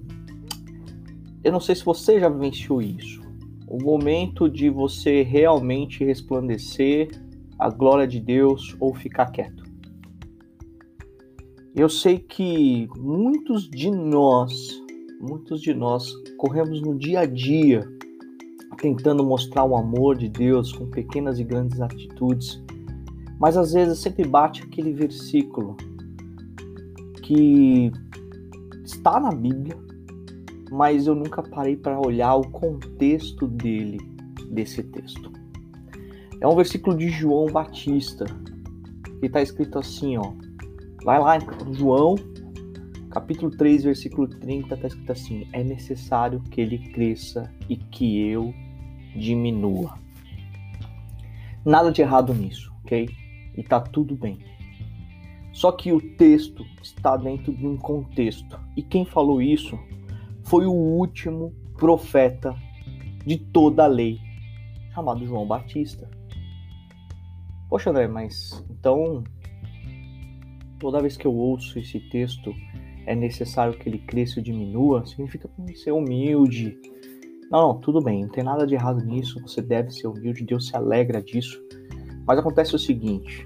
Eu 1.43 1.51
não 1.51 1.59
sei 1.59 1.75
se 1.75 1.83
você 1.83 2.19
já 2.19 2.29
vivenciou 2.29 2.81
isso. 2.81 3.21
O 3.67 3.81
momento 3.81 4.49
de 4.49 4.69
você 4.69 5.23
realmente 5.23 6.03
resplandecer 6.03 7.09
a 7.57 7.69
glória 7.69 8.07
de 8.07 8.19
Deus 8.19 8.75
ou 8.79 8.93
ficar 8.93 9.27
quieto. 9.27 9.63
Eu 11.75 11.87
sei 11.87 12.17
que 12.17 12.89
muitos 12.97 13.69
de 13.69 13.89
nós, 13.89 14.51
muitos 15.21 15.61
de 15.61 15.73
nós 15.73 16.11
corremos 16.37 16.81
no 16.81 16.97
dia 16.97 17.21
a 17.21 17.25
dia 17.25 17.87
tentando 18.81 19.23
mostrar 19.23 19.63
o 19.63 19.77
amor 19.77 20.17
de 20.17 20.27
Deus 20.27 20.73
com 20.73 20.87
pequenas 20.87 21.37
e 21.37 21.43
grandes 21.43 21.79
atitudes, 21.79 22.61
mas 23.39 23.55
às 23.55 23.73
vezes 23.73 23.99
sempre 23.99 24.27
bate 24.27 24.63
aquele 24.63 24.91
versículo 24.91 25.77
que 27.21 27.91
está 28.83 29.19
na 29.19 29.31
Bíblia, 29.31 29.77
mas 30.71 31.05
eu 31.05 31.13
nunca 31.13 31.43
parei 31.43 31.75
para 31.75 31.99
olhar 31.99 32.35
o 32.35 32.49
contexto 32.49 33.47
dele, 33.47 33.99
desse 34.49 34.81
texto. 34.81 35.31
É 36.39 36.47
um 36.47 36.55
versículo 36.55 36.97
de 36.97 37.07
João 37.09 37.45
Batista, 37.45 38.25
que 39.19 39.27
está 39.27 39.43
escrito 39.43 39.77
assim, 39.77 40.17
ó. 40.17 40.33
Vai 41.03 41.19
lá 41.19 41.37
em 41.37 41.73
João, 41.75 42.15
capítulo 43.11 43.51
3, 43.51 43.83
versículo 43.83 44.27
30, 44.27 44.73
está 44.73 44.87
escrito 44.87 45.11
assim: 45.11 45.47
É 45.53 45.63
necessário 45.63 46.41
que 46.49 46.61
ele 46.61 46.79
cresça 46.91 47.51
e 47.69 47.75
que 47.75 48.27
eu 48.27 48.51
diminua. 49.15 49.97
Nada 51.65 51.91
de 51.91 52.01
errado 52.01 52.33
nisso, 52.33 52.73
ok? 52.83 53.09
E 53.55 53.63
tá 53.63 53.79
tudo 53.79 54.15
bem. 54.15 54.39
Só 55.51 55.71
que 55.71 55.91
o 55.91 56.01
texto 56.15 56.65
está 56.81 57.17
dentro 57.17 57.53
de 57.53 57.67
um 57.67 57.77
contexto. 57.77 58.59
E 58.75 58.81
quem 58.81 59.05
falou 59.05 59.41
isso 59.41 59.77
foi 60.43 60.65
o 60.65 60.73
último 60.73 61.53
profeta 61.77 62.55
de 63.25 63.37
toda 63.37 63.83
a 63.83 63.87
lei, 63.87 64.19
chamado 64.93 65.25
João 65.25 65.45
Batista. 65.45 66.09
Poxa, 67.69 67.89
André, 67.89 68.07
mas 68.07 68.65
então 68.69 69.23
toda 70.81 70.99
vez 70.99 71.15
que 71.15 71.27
eu 71.27 71.33
ouço 71.33 71.77
esse 71.77 71.99
texto, 71.99 72.53
é 73.05 73.15
necessário 73.15 73.77
que 73.77 73.87
ele 73.87 73.99
cresça 73.99 74.39
ou 74.39 74.43
diminua, 74.43 75.05
significa 75.05 75.47
ser 75.75 75.91
humilde. 75.91 76.75
Não, 77.51 77.77
tudo 77.79 78.01
bem, 78.01 78.21
não 78.21 78.29
tem 78.29 78.43
nada 78.43 78.65
de 78.65 78.75
errado 78.75 79.03
nisso, 79.03 79.41
você 79.41 79.61
deve 79.61 79.91
ser 79.91 80.07
humilde, 80.07 80.45
Deus 80.45 80.67
se 80.67 80.75
alegra 80.75 81.21
disso. 81.21 81.61
Mas 82.25 82.39
acontece 82.39 82.73
o 82.73 82.79
seguinte, 82.79 83.43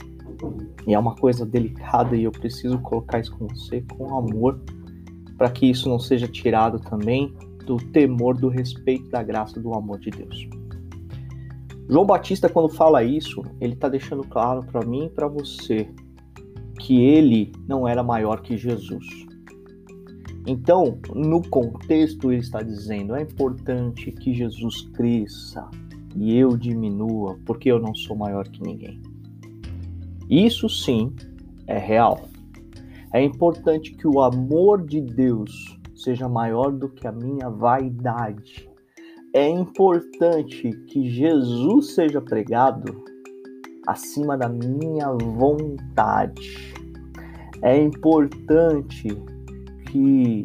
e 0.85 0.93
é 0.93 0.99
uma 0.99 1.15
coisa 1.15 1.43
delicada 1.43 2.15
e 2.15 2.23
eu 2.23 2.31
preciso 2.31 2.77
colocar 2.79 3.19
isso 3.19 3.35
com 3.35 3.47
você 3.47 3.83
com 3.97 4.15
amor, 4.15 4.61
para 5.37 5.49
que 5.49 5.65
isso 5.65 5.89
não 5.89 5.97
seja 5.97 6.27
tirado 6.27 6.79
também 6.79 7.33
do 7.65 7.77
temor, 7.77 8.37
do 8.37 8.47
respeito, 8.47 9.09
da 9.09 9.23
graça, 9.23 9.59
do 9.59 9.73
amor 9.73 9.99
de 9.99 10.11
Deus. 10.11 10.47
João 11.89 12.05
Batista, 12.05 12.47
quando 12.47 12.69
fala 12.69 13.03
isso, 13.03 13.43
ele 13.59 13.73
está 13.73 13.89
deixando 13.89 14.23
claro 14.23 14.63
para 14.65 14.85
mim 14.85 15.05
e 15.05 15.09
para 15.09 15.27
você 15.27 15.89
que 16.79 17.01
ele 17.03 17.51
não 17.67 17.87
era 17.87 18.03
maior 18.03 18.41
que 18.41 18.55
Jesus. 18.55 19.24
Então, 20.47 20.99
no 21.13 21.41
contexto, 21.49 22.31
ele 22.31 22.41
está 22.41 22.61
dizendo: 22.61 23.15
é 23.15 23.21
importante 23.21 24.11
que 24.11 24.33
Jesus 24.33 24.81
cresça 24.93 25.67
e 26.15 26.37
eu 26.37 26.55
diminua, 26.55 27.37
porque 27.45 27.71
eu 27.71 27.79
não 27.79 27.93
sou 27.95 28.15
maior 28.15 28.47
que 28.47 28.61
ninguém. 28.61 29.01
Isso 30.29 30.69
sim 30.69 31.13
é 31.67 31.77
real. 31.77 32.27
É 33.13 33.23
importante 33.23 33.93
que 33.93 34.07
o 34.07 34.21
amor 34.21 34.85
de 34.85 35.01
Deus 35.01 35.79
seja 35.95 36.27
maior 36.27 36.71
do 36.71 36.89
que 36.89 37.07
a 37.07 37.11
minha 37.11 37.49
vaidade. 37.49 38.69
É 39.33 39.49
importante 39.49 40.71
que 40.87 41.09
Jesus 41.09 41.93
seja 41.93 42.21
pregado 42.21 43.03
acima 43.87 44.37
da 44.37 44.47
minha 44.47 45.11
vontade. 45.11 46.73
É 47.61 47.77
importante 47.81 49.07
que 49.95 50.43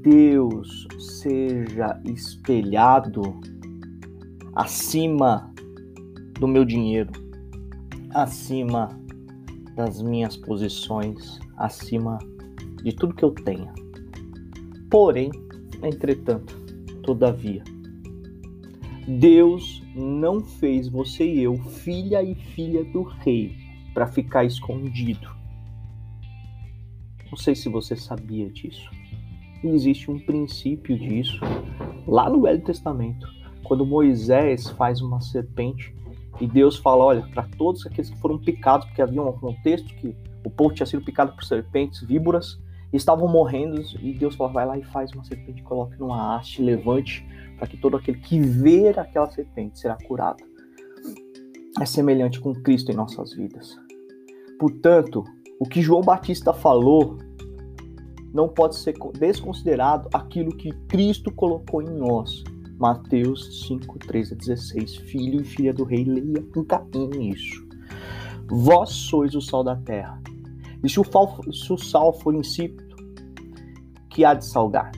Deus 0.00 0.88
seja 0.98 2.00
espelhado 2.06 3.38
acima 4.54 5.52
do 6.40 6.48
meu 6.48 6.64
dinheiro, 6.64 7.12
acima 8.14 8.88
das 9.76 10.00
minhas 10.00 10.34
posições, 10.38 11.38
acima 11.58 12.18
de 12.82 12.92
tudo 12.94 13.12
que 13.12 13.22
eu 13.22 13.32
tenha. 13.32 13.70
Porém, 14.90 15.30
entretanto, 15.82 16.58
todavia, 17.02 17.62
Deus 19.06 19.82
não 19.94 20.40
fez 20.40 20.88
você 20.88 21.22
e 21.22 21.42
eu 21.42 21.58
filha 21.58 22.22
e 22.22 22.34
filha 22.34 22.82
do 22.82 23.02
rei 23.02 23.54
para 23.92 24.06
ficar 24.06 24.46
escondido. 24.46 25.43
Não 27.30 27.36
sei 27.36 27.54
se 27.54 27.68
você 27.68 27.96
sabia 27.96 28.48
disso. 28.50 28.90
Existe 29.62 30.10
um 30.10 30.18
princípio 30.18 30.98
disso 30.98 31.40
lá 32.06 32.28
no 32.28 32.42
Velho 32.42 32.62
Testamento, 32.62 33.26
quando 33.62 33.86
Moisés 33.86 34.68
faz 34.70 35.00
uma 35.00 35.20
serpente 35.20 35.94
e 36.40 36.46
Deus 36.46 36.76
fala: 36.76 37.04
olha, 37.04 37.22
para 37.32 37.44
todos 37.56 37.86
aqueles 37.86 38.10
que 38.10 38.18
foram 38.18 38.38
picados, 38.38 38.86
porque 38.86 39.00
havia 39.00 39.22
um 39.22 39.32
contexto 39.32 39.88
que 39.94 40.14
o 40.44 40.50
povo 40.50 40.74
tinha 40.74 40.86
sido 40.86 41.04
picado 41.04 41.32
por 41.32 41.44
serpentes, 41.44 42.02
víboras, 42.02 42.60
e 42.92 42.96
estavam 42.96 43.26
morrendo, 43.26 43.80
e 44.00 44.12
Deus 44.12 44.34
fala: 44.34 44.52
vai 44.52 44.66
lá 44.66 44.78
e 44.78 44.84
faz 44.84 45.10
uma 45.12 45.24
serpente, 45.24 45.62
coloque 45.62 45.98
numa 45.98 46.36
haste, 46.36 46.62
levante 46.62 47.26
para 47.56 47.66
que 47.68 47.76
todo 47.76 47.96
aquele 47.96 48.18
que 48.18 48.38
ver 48.40 48.98
aquela 48.98 49.30
serpente 49.30 49.78
será 49.78 49.96
curado. 50.06 50.42
É 51.80 51.86
semelhante 51.86 52.40
com 52.40 52.52
Cristo 52.52 52.92
em 52.92 52.94
nossas 52.94 53.32
vidas. 53.32 53.76
Portanto, 54.58 55.24
o 55.60 55.68
que 55.68 55.82
João 55.82 56.00
Batista 56.00 56.52
falou 56.52 57.18
não 58.32 58.48
pode 58.48 58.76
ser 58.76 58.94
desconsiderado 59.18 60.08
aquilo 60.12 60.54
que 60.56 60.72
Cristo 60.88 61.32
colocou 61.32 61.82
em 61.82 61.90
nós. 61.90 62.42
Mateus 62.78 63.66
5, 63.66 63.98
13 64.00 64.34
a 64.34 64.36
16. 64.36 64.96
Filho 64.96 65.40
e 65.40 65.44
filha 65.44 65.72
do 65.72 65.84
rei, 65.84 66.04
leia 66.04 66.44
carinho 66.66 67.22
isso. 67.22 67.64
Vós 68.48 68.90
sois 68.90 69.34
o 69.34 69.40
sal 69.40 69.62
da 69.62 69.76
terra. 69.76 70.20
E 70.82 70.88
se 70.88 70.98
o, 70.98 71.04
se 71.52 71.72
o 71.72 71.78
sal 71.78 72.12
for 72.12 72.34
insípido, 72.34 72.84
que 74.10 74.24
há 74.24 74.34
de 74.34 74.44
salgar? 74.44 74.92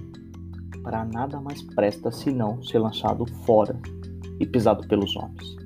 para 0.86 1.04
nada 1.04 1.40
mais 1.40 1.60
presta 1.62 2.12
senão 2.12 2.62
ser 2.62 2.78
lançado 2.78 3.26
fora 3.44 3.76
e 4.38 4.46
pisado 4.46 4.86
pelos 4.86 5.16
homens. 5.16 5.56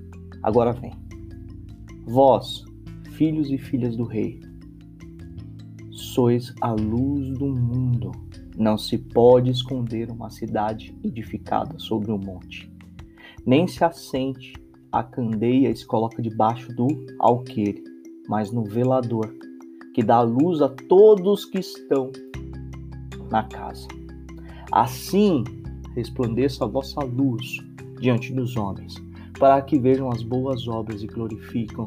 Agora 0.43 0.73
vem. 0.73 0.95
Vós, 2.07 2.65
filhos 3.11 3.51
e 3.51 3.59
filhas 3.59 3.99
do 3.99 4.05
rei, 4.05 4.41
sois 6.01 6.55
a 6.61 6.73
luz 6.73 7.39
do 7.39 7.47
mundo. 7.47 8.13
Não 8.57 8.77
se 8.77 8.99
pode 8.99 9.51
esconder 9.51 10.11
uma 10.11 10.31
cidade 10.31 10.97
edificada 11.05 11.79
sobre 11.79 12.11
um 12.11 12.19
monte. 12.19 12.71
nem 13.47 13.67
se 13.67 13.83
acende 13.83 14.53
a 14.93 15.03
candeia 15.03 15.71
e 15.71 15.77
se 15.77 15.87
coloca 15.87 16.21
debaixo 16.21 16.75
do 16.75 16.89
alqueire, 17.19 17.83
mas 18.29 18.53
no 18.53 18.65
velador, 18.65 19.33
que 19.95 20.03
dá 20.03 20.21
luz 20.21 20.61
a 20.61 20.69
todos 20.69 21.45
que 21.45 21.59
estão 21.59 22.11
na 23.31 23.45
casa. 23.45 23.89
Assim 24.71 25.43
resplandeça 25.95 26.65
a 26.65 26.69
vossa 26.69 27.01
luz 27.01 27.59
diante 28.01 28.33
dos 28.33 28.57
homens, 28.57 28.95
para 29.39 29.61
que 29.63 29.79
vejam 29.79 30.11
as 30.11 30.23
boas 30.23 30.69
obras 30.69 31.03
e 31.03 31.07
glorificam 31.07 31.87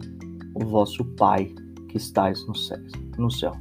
o 0.56 0.66
vosso 0.66 1.06
Pai 1.16 1.54
que 1.90 1.98
estais 1.98 2.46
no 3.18 3.30
céu. 3.32 3.54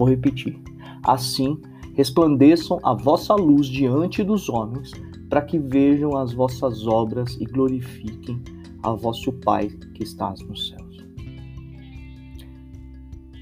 Vou 0.00 0.08
repetir. 0.08 0.58
Assim 1.02 1.60
resplandeçam 1.94 2.80
a 2.82 2.94
vossa 2.94 3.34
luz 3.34 3.66
diante 3.66 4.24
dos 4.24 4.48
homens, 4.48 4.92
para 5.28 5.42
que 5.42 5.58
vejam 5.58 6.16
as 6.16 6.32
vossas 6.32 6.86
obras 6.86 7.36
e 7.38 7.44
glorifiquem 7.44 8.42
a 8.82 8.92
vosso 8.92 9.30
Pai 9.30 9.68
que 9.68 10.02
estás 10.02 10.40
nos 10.40 10.68
céus. 10.70 11.04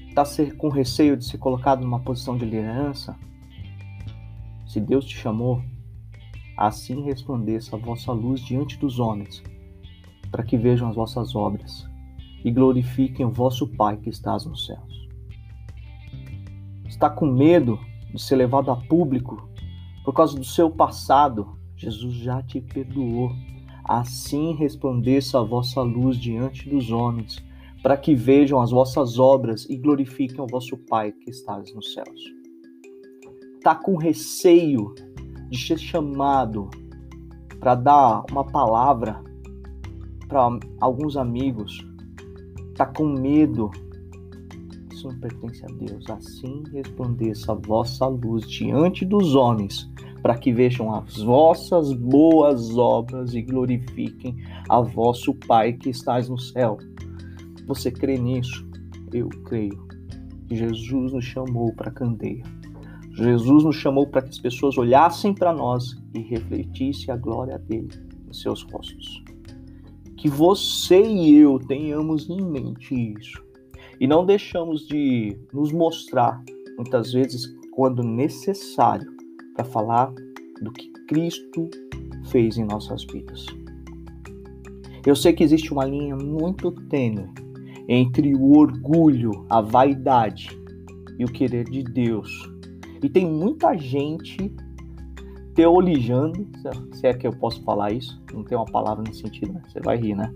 Está 0.09 0.25
com 0.57 0.67
receio 0.67 1.15
de 1.15 1.23
ser 1.23 1.37
colocado 1.37 1.79
numa 1.81 2.01
posição 2.01 2.35
de 2.35 2.43
liderança? 2.43 3.17
Se 4.67 4.81
Deus 4.81 5.05
te 5.05 5.15
chamou, 5.15 5.61
assim 6.57 7.03
resplandeça 7.03 7.77
a 7.77 7.79
vossa 7.79 8.11
luz 8.11 8.41
diante 8.41 8.77
dos 8.77 8.99
homens, 8.99 9.41
para 10.29 10.43
que 10.43 10.57
vejam 10.57 10.89
as 10.89 10.95
vossas 10.97 11.33
obras 11.37 11.87
e 12.43 12.51
glorifiquem 12.51 13.25
o 13.25 13.31
vosso 13.31 13.65
Pai 13.65 13.95
que 13.95 14.09
estás 14.09 14.45
nos 14.45 14.65
céus. 14.65 14.98
Está 16.99 17.09
com 17.09 17.27
medo 17.27 17.79
de 18.13 18.21
ser 18.21 18.35
levado 18.35 18.69
a 18.71 18.75
público 18.75 19.49
por 20.03 20.13
causa 20.13 20.35
do 20.35 20.43
seu 20.43 20.69
passado? 20.69 21.47
Jesus 21.77 22.13
já 22.15 22.43
te 22.43 22.59
perdoou. 22.59 23.31
Assim 23.85 24.53
resplandeça 24.53 25.39
a 25.39 25.43
vossa 25.43 25.81
luz 25.81 26.17
diante 26.17 26.69
dos 26.69 26.91
homens, 26.91 27.41
para 27.81 27.95
que 27.95 28.13
vejam 28.13 28.59
as 28.59 28.71
vossas 28.71 29.17
obras 29.17 29.65
e 29.69 29.77
glorifiquem 29.77 30.41
o 30.41 30.45
vosso 30.45 30.75
Pai 30.89 31.13
que 31.13 31.29
estás 31.29 31.73
nos 31.73 31.93
céus. 31.93 32.21
Está 33.55 33.75
com 33.75 33.95
receio 33.95 34.93
de 35.49 35.57
ser 35.57 35.77
chamado 35.77 36.69
para 37.61 37.75
dar 37.75 38.25
uma 38.29 38.43
palavra 38.43 39.23
para 40.27 40.49
alguns 40.81 41.15
amigos, 41.15 41.79
está 42.73 42.85
com 42.85 43.07
medo. 43.07 43.71
Não 45.03 45.17
pertence 45.19 45.63
a 45.65 45.67
Deus. 45.67 46.09
Assim 46.09 46.63
resplandeça 46.71 47.51
a 47.51 47.55
vossa 47.55 48.07
luz 48.07 48.47
diante 48.47 49.05
dos 49.05 49.35
homens, 49.35 49.89
para 50.21 50.37
que 50.37 50.51
vejam 50.51 50.93
as 50.93 51.17
vossas 51.17 51.93
boas 51.93 52.77
obras 52.77 53.33
e 53.33 53.41
glorifiquem 53.41 54.35
a 54.67 54.81
vosso 54.81 55.33
Pai 55.33 55.73
que 55.73 55.89
estás 55.89 56.29
no 56.29 56.37
céu. 56.37 56.77
Você 57.67 57.91
crê 57.91 58.17
nisso? 58.17 58.67
Eu 59.13 59.29
creio. 59.45 59.87
Jesus 60.51 61.13
nos 61.13 61.25
chamou 61.25 61.73
para 61.73 61.89
a 61.89 61.93
candeia 61.93 62.43
Jesus 63.19 63.65
nos 63.65 63.75
chamou 63.75 64.07
para 64.07 64.21
que 64.21 64.29
as 64.29 64.39
pessoas 64.39 64.77
olhassem 64.77 65.33
para 65.33 65.53
nós 65.53 66.01
e 66.13 66.19
refletissem 66.19 67.13
a 67.13 67.17
glória 67.17 67.59
dele 67.59 67.89
em 68.27 68.33
seus 68.33 68.63
rostos. 68.63 69.21
Que 70.15 70.29
você 70.29 71.01
e 71.01 71.35
eu 71.35 71.59
tenhamos 71.59 72.29
em 72.29 72.41
mente 72.41 72.95
isso. 72.95 73.43
E 73.99 74.07
não 74.07 74.25
deixamos 74.25 74.87
de 74.87 75.37
nos 75.53 75.71
mostrar, 75.71 76.43
muitas 76.77 77.11
vezes, 77.11 77.45
quando 77.71 78.03
necessário, 78.03 79.11
para 79.55 79.65
falar 79.65 80.13
do 80.61 80.71
que 80.71 80.89
Cristo 81.07 81.69
fez 82.31 82.57
em 82.57 82.65
nossas 82.65 83.03
vidas. 83.05 83.45
Eu 85.05 85.15
sei 85.15 85.33
que 85.33 85.43
existe 85.43 85.71
uma 85.73 85.85
linha 85.85 86.15
muito 86.15 86.71
tênue 86.71 87.29
entre 87.87 88.35
o 88.35 88.57
orgulho, 88.57 89.45
a 89.49 89.61
vaidade 89.61 90.49
e 91.17 91.25
o 91.25 91.31
querer 91.31 91.65
de 91.65 91.83
Deus 91.83 92.29
e 93.01 93.09
tem 93.09 93.25
muita 93.25 93.77
gente 93.77 94.53
teologando, 95.55 96.47
se 96.93 97.07
é 97.07 97.13
que 97.13 97.25
eu 97.25 97.31
posso 97.31 97.61
falar 97.63 97.91
isso, 97.91 98.21
não 98.33 98.43
tem 98.43 98.57
uma 98.57 98.65
palavra 98.65 99.03
nesse 99.03 99.21
sentido, 99.21 99.53
né? 99.53 99.61
Você 99.67 99.79
vai 99.79 99.97
rir, 99.97 100.15
né? 100.15 100.33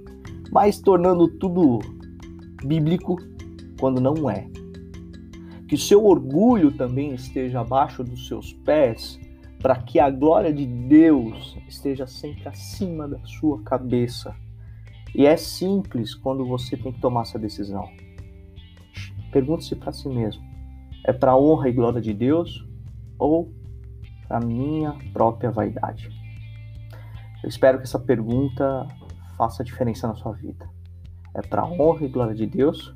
Mas 0.52 0.80
tornando 0.80 1.28
tudo 1.28 1.80
bíblico 2.66 3.18
quando 3.84 4.00
não 4.00 4.30
é. 4.30 4.48
Que 5.68 5.76
o 5.76 5.78
seu 5.78 6.06
orgulho 6.06 6.72
também 6.72 7.14
esteja 7.14 7.60
abaixo 7.60 8.02
dos 8.02 8.30
seus 8.30 8.54
pés, 8.54 9.20
para 9.60 9.76
que 9.76 10.00
a 10.00 10.10
glória 10.10 10.54
de 10.54 10.66
Deus 10.66 11.58
esteja 11.68 12.08
sempre 12.08 12.48
acima 12.48 13.10
da 13.10 13.20
sua 13.26 13.62
cabeça. 13.64 14.34
E 15.14 15.26
é 15.26 15.36
simples 15.36 16.16
quando 16.16 16.46
você 16.46 16.78
tem 16.78 16.94
que 16.94 17.02
tomar 17.02 17.24
essa 17.24 17.38
decisão. 17.38 17.86
Pergunte-se 19.34 19.76
para 19.76 19.92
si 19.92 20.08
mesmo: 20.08 20.42
é 21.04 21.12
para 21.12 21.34
a 21.34 21.38
honra 21.38 21.68
e 21.68 21.74
glória 21.74 22.00
de 22.00 22.14
Deus 22.14 22.66
ou 23.20 23.54
para 24.30 24.40
minha 24.40 24.98
própria 25.12 25.52
vaidade? 25.52 26.10
Eu 27.44 27.50
espero 27.50 27.80
que 27.80 27.84
essa 27.84 28.00
pergunta 28.00 28.88
faça 29.38 29.62
diferença 29.62 30.08
na 30.08 30.16
sua 30.16 30.32
vida. 30.32 30.70
É 31.36 31.42
para 31.42 31.64
a 31.64 31.70
honra 31.70 32.06
e 32.06 32.08
glória 32.08 32.34
de 32.34 32.48
Deus 32.48 32.96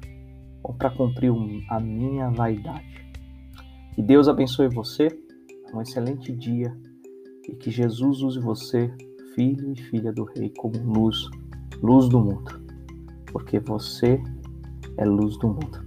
ou 0.63 0.73
para 0.73 0.89
cumprir 0.89 1.31
a 1.69 1.79
minha 1.79 2.29
vaidade? 2.29 2.85
Que 3.93 4.01
Deus 4.01 4.27
abençoe 4.27 4.67
você, 4.67 5.07
um 5.73 5.81
excelente 5.81 6.31
dia 6.31 6.75
e 7.47 7.55
que 7.55 7.71
Jesus 7.71 8.21
use 8.21 8.39
você, 8.39 8.93
filho 9.35 9.71
e 9.71 9.75
filha 9.75 10.11
do 10.11 10.23
Rei, 10.23 10.51
como 10.57 10.77
luz, 10.77 11.29
luz 11.81 12.09
do 12.09 12.19
mundo, 12.19 12.61
porque 13.31 13.59
você 13.59 14.21
é 14.97 15.05
luz 15.05 15.37
do 15.37 15.47
mundo. 15.47 15.85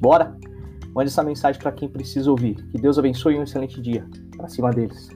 Bora! 0.00 0.36
Mande 0.94 1.10
essa 1.10 1.22
mensagem 1.22 1.60
para 1.60 1.72
quem 1.72 1.88
precisa 1.88 2.30
ouvir. 2.30 2.54
Que 2.66 2.78
Deus 2.78 2.98
abençoe 2.98 3.34
e 3.34 3.38
um 3.38 3.44
excelente 3.44 3.80
dia. 3.80 4.06
Para 4.36 4.48
cima 4.48 4.70
deles. 4.70 5.08